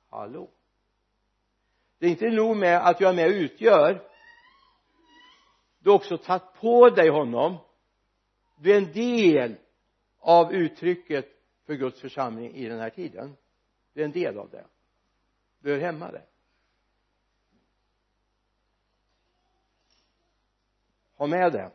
Hallå 0.10 0.50
det 2.00 2.06
är 2.06 2.10
inte 2.10 2.30
nog 2.30 2.58
med 2.58 2.88
att 2.88 3.02
jag 3.02 3.10
är 3.10 3.16
med 3.16 3.26
och 3.26 3.32
utgör. 3.32 4.10
Du 5.80 5.90
har 5.90 5.98
också 5.98 6.18
tagit 6.18 6.54
på 6.54 6.90
dig 6.90 7.10
honom. 7.10 7.58
Du 8.58 8.74
är 8.74 8.78
en 8.78 8.92
del 8.92 9.56
av 10.20 10.54
uttrycket 10.54 11.28
för 11.66 11.76
Guds 11.76 12.02
församling 12.02 12.56
i 12.56 12.70
den 12.70 12.80
här 12.80 12.90
tiden. 12.90 13.38
Du 13.94 14.02
är 14.02 14.06
en 14.06 14.12
del 14.12 14.38
av 14.38 14.50
det. 14.50 14.66
Du 15.60 15.72
hör 15.72 15.80
hemma 15.80 16.12
där. 16.12 16.26
Ha 21.16 21.28
med 21.28 21.54
det. 21.54 21.72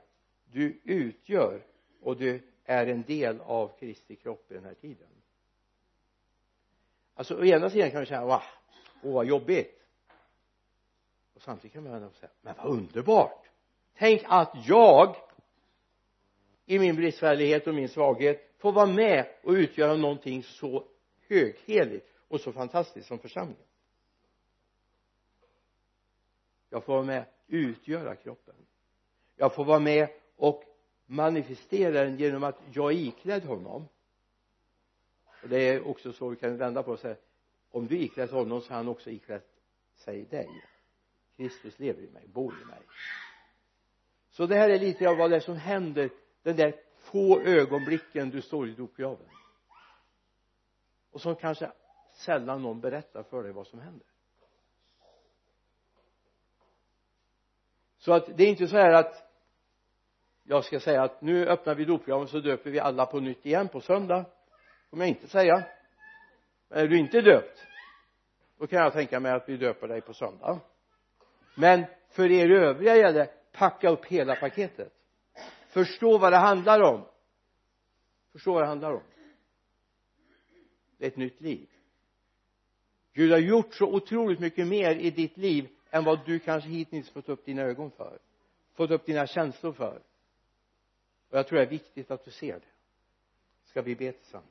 Du 0.52 0.80
utgör 0.84 1.66
och 2.00 2.16
du 2.16 2.42
är 2.64 2.86
en 2.86 3.02
del 3.02 3.40
av 3.40 3.78
Kristi 3.78 4.16
kropp 4.16 4.50
i 4.50 4.54
den 4.54 4.64
här 4.64 4.74
tiden. 4.74 5.08
Alltså 7.14 7.40
å 7.40 7.44
ena 7.44 7.70
sidan 7.70 7.90
kan 7.90 8.00
du 8.00 8.06
säga 8.06 8.24
va 8.24 8.42
åh 9.02 9.14
vad 9.14 9.26
jobbigt 9.26 9.83
samtidigt 11.44 11.72
kan 11.72 11.84
man 11.90 12.10
säga 12.12 12.30
men 12.42 12.54
vad 12.56 12.66
underbart! 12.66 13.46
Tänk 13.96 14.22
att 14.24 14.52
jag 14.66 15.16
i 16.66 16.78
min 16.78 16.96
bristfällighet 16.96 17.66
och 17.66 17.74
min 17.74 17.88
svaghet 17.88 18.54
får 18.58 18.72
vara 18.72 18.86
med 18.86 19.26
och 19.42 19.52
utgöra 19.52 19.96
någonting 19.96 20.42
så 20.42 20.84
högheligt 21.28 22.10
och 22.28 22.40
så 22.40 22.52
fantastiskt 22.52 23.08
som 23.08 23.18
församlingen. 23.18 23.66
Jag 26.70 26.84
får 26.84 26.92
vara 26.92 27.04
med 27.04 27.24
utgöra 27.46 28.16
kroppen. 28.16 28.54
Jag 29.36 29.54
får 29.54 29.64
vara 29.64 29.78
med 29.78 30.08
och 30.36 30.64
manifestera 31.06 32.04
den 32.04 32.16
genom 32.16 32.44
att 32.44 32.58
jag 32.72 32.92
är 32.92 32.96
iklädd 32.96 33.44
honom. 33.44 33.88
Och 35.42 35.48
det 35.48 35.58
är 35.58 35.88
också 35.88 36.12
så 36.12 36.28
vi 36.28 36.36
kan 36.36 36.56
vända 36.56 36.82
på 36.82 36.92
och 36.92 36.98
säga 36.98 37.16
om 37.70 37.86
du 37.86 37.96
är 37.96 38.00
iklädd 38.00 38.30
honom 38.30 38.60
så 38.60 38.72
är 38.72 38.76
han 38.76 38.88
också 38.88 39.10
iklädd, 39.10 39.42
sig 39.96 40.24
dig. 40.24 40.48
Kristus 41.36 41.78
lever 41.78 42.02
i 42.02 42.10
mig, 42.10 42.28
bor 42.28 42.54
i 42.62 42.64
mig. 42.64 42.82
Så 44.30 44.46
det 44.46 44.56
här 44.56 44.70
är 44.70 44.78
lite 44.78 45.08
av 45.08 45.16
vad 45.16 45.30
det 45.30 45.36
är 45.36 45.40
som 45.40 45.56
händer. 45.56 46.10
Den 46.42 46.56
där 46.56 46.74
få 46.98 47.40
ögonblicken 47.40 48.30
du 48.30 48.42
står 48.42 48.68
i 48.68 48.72
dopgraven. 48.72 49.28
Och 51.10 51.20
som 51.20 51.36
kanske 51.36 51.72
sällan 52.12 52.62
någon 52.62 52.80
berättar 52.80 53.22
för 53.22 53.42
dig 53.42 53.52
vad 53.52 53.66
som 53.66 53.80
händer. 53.80 54.06
Så 57.98 58.12
att 58.12 58.36
det 58.36 58.44
är 58.44 58.48
inte 58.48 58.68
så 58.68 58.76
här 58.76 58.92
att 58.92 59.30
jag 60.42 60.64
ska 60.64 60.80
säga 60.80 61.02
att 61.02 61.22
nu 61.22 61.46
öppnar 61.46 61.74
vi 61.74 61.84
dopgraven 61.84 62.28
så 62.28 62.40
döper 62.40 62.70
vi 62.70 62.80
alla 62.80 63.06
på 63.06 63.20
nytt 63.20 63.46
igen 63.46 63.68
på 63.68 63.80
söndag. 63.80 64.24
Kommer 64.90 65.04
jag 65.04 65.08
inte 65.08 65.28
säga. 65.28 65.64
Men 66.68 66.78
är 66.78 66.88
du 66.88 66.98
inte 66.98 67.20
döpt 67.20 67.66
då 68.58 68.66
kan 68.66 68.78
jag 68.82 68.92
tänka 68.92 69.20
mig 69.20 69.32
att 69.32 69.48
vi 69.48 69.56
döper 69.56 69.88
dig 69.88 70.00
på 70.00 70.14
söndag 70.14 70.60
men 71.54 71.84
för 72.08 72.30
er 72.30 72.50
övriga 72.50 72.96
gäller 72.96 73.30
packa 73.52 73.90
upp 73.90 74.04
hela 74.04 74.36
paketet. 74.36 74.92
Förstå 75.68 76.18
vad 76.18 76.32
det 76.32 76.36
handlar 76.36 76.80
om. 76.80 77.04
Förstå 78.32 78.52
vad 78.52 78.62
det 78.62 78.66
handlar 78.66 78.92
om. 78.92 79.02
Det 80.98 81.04
är 81.04 81.08
ett 81.08 81.16
nytt 81.16 81.40
liv. 81.40 81.68
Gud 83.12 83.32
har 83.32 83.38
gjort 83.38 83.74
så 83.74 83.86
otroligt 83.86 84.40
mycket 84.40 84.66
mer 84.66 84.96
i 84.96 85.10
ditt 85.10 85.36
liv 85.36 85.68
än 85.90 86.04
vad 86.04 86.26
du 86.26 86.38
kanske 86.38 86.70
hittills 86.70 87.10
fått 87.10 87.28
upp 87.28 87.44
dina 87.44 87.62
ögon 87.62 87.90
för 87.90 88.18
fått 88.74 88.90
upp 88.90 89.06
dina 89.06 89.26
känslor 89.26 89.72
för. 89.72 90.02
Och 91.30 91.38
jag 91.38 91.46
tror 91.46 91.58
det 91.58 91.64
är 91.64 91.70
viktigt 91.70 92.10
att 92.10 92.24
du 92.24 92.30
ser 92.30 92.54
det. 92.54 92.66
Ska 93.64 93.82
vi 93.82 93.94
be 93.94 94.12
tillsammans? 94.12 94.50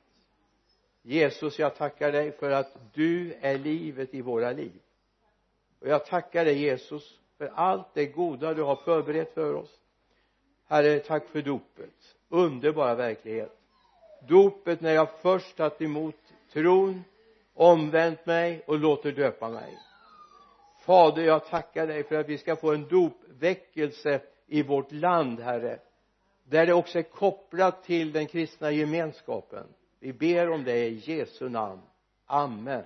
Jesus 1.02 1.58
jag 1.58 1.76
tackar 1.76 2.12
dig 2.12 2.32
för 2.32 2.50
att 2.50 2.76
du 2.94 3.34
är 3.40 3.58
livet 3.58 4.14
i 4.14 4.20
våra 4.20 4.52
liv 4.52 4.80
och 5.80 5.88
jag 5.88 6.06
tackar 6.06 6.44
dig 6.44 6.58
Jesus 6.58 7.18
för 7.38 7.50
allt 7.54 7.94
det 7.94 8.06
goda 8.06 8.54
du 8.54 8.62
har 8.62 8.76
förberett 8.76 9.34
för 9.34 9.54
oss. 9.54 9.70
Herre 10.66 10.98
tack 10.98 11.28
för 11.28 11.42
dopet. 11.42 12.16
Underbara 12.28 12.94
verklighet. 12.94 13.58
Dopet 14.28 14.80
när 14.80 14.92
jag 14.92 15.08
först 15.22 15.56
tagit 15.56 15.82
emot 15.82 16.16
tron 16.52 17.04
omvänt 17.54 18.26
mig 18.26 18.62
och 18.66 18.78
låter 18.78 19.12
döpa 19.12 19.48
mig. 19.48 19.78
Fader 20.80 21.22
jag 21.22 21.46
tackar 21.46 21.86
dig 21.86 22.04
för 22.04 22.16
att 22.16 22.28
vi 22.28 22.38
ska 22.38 22.56
få 22.56 22.72
en 22.72 22.88
dopväckelse 22.88 24.20
i 24.46 24.62
vårt 24.62 24.92
land 24.92 25.40
herre 25.40 25.78
där 26.44 26.66
det 26.66 26.74
också 26.74 26.98
är 26.98 27.02
kopplat 27.02 27.84
till 27.84 28.12
den 28.12 28.26
kristna 28.26 28.70
gemenskapen. 28.70 29.66
Vi 30.00 30.12
ber 30.12 30.50
om 30.50 30.64
det 30.64 30.86
i 30.88 30.94
Jesu 30.94 31.48
namn. 31.48 31.80
Amen. 32.26 32.84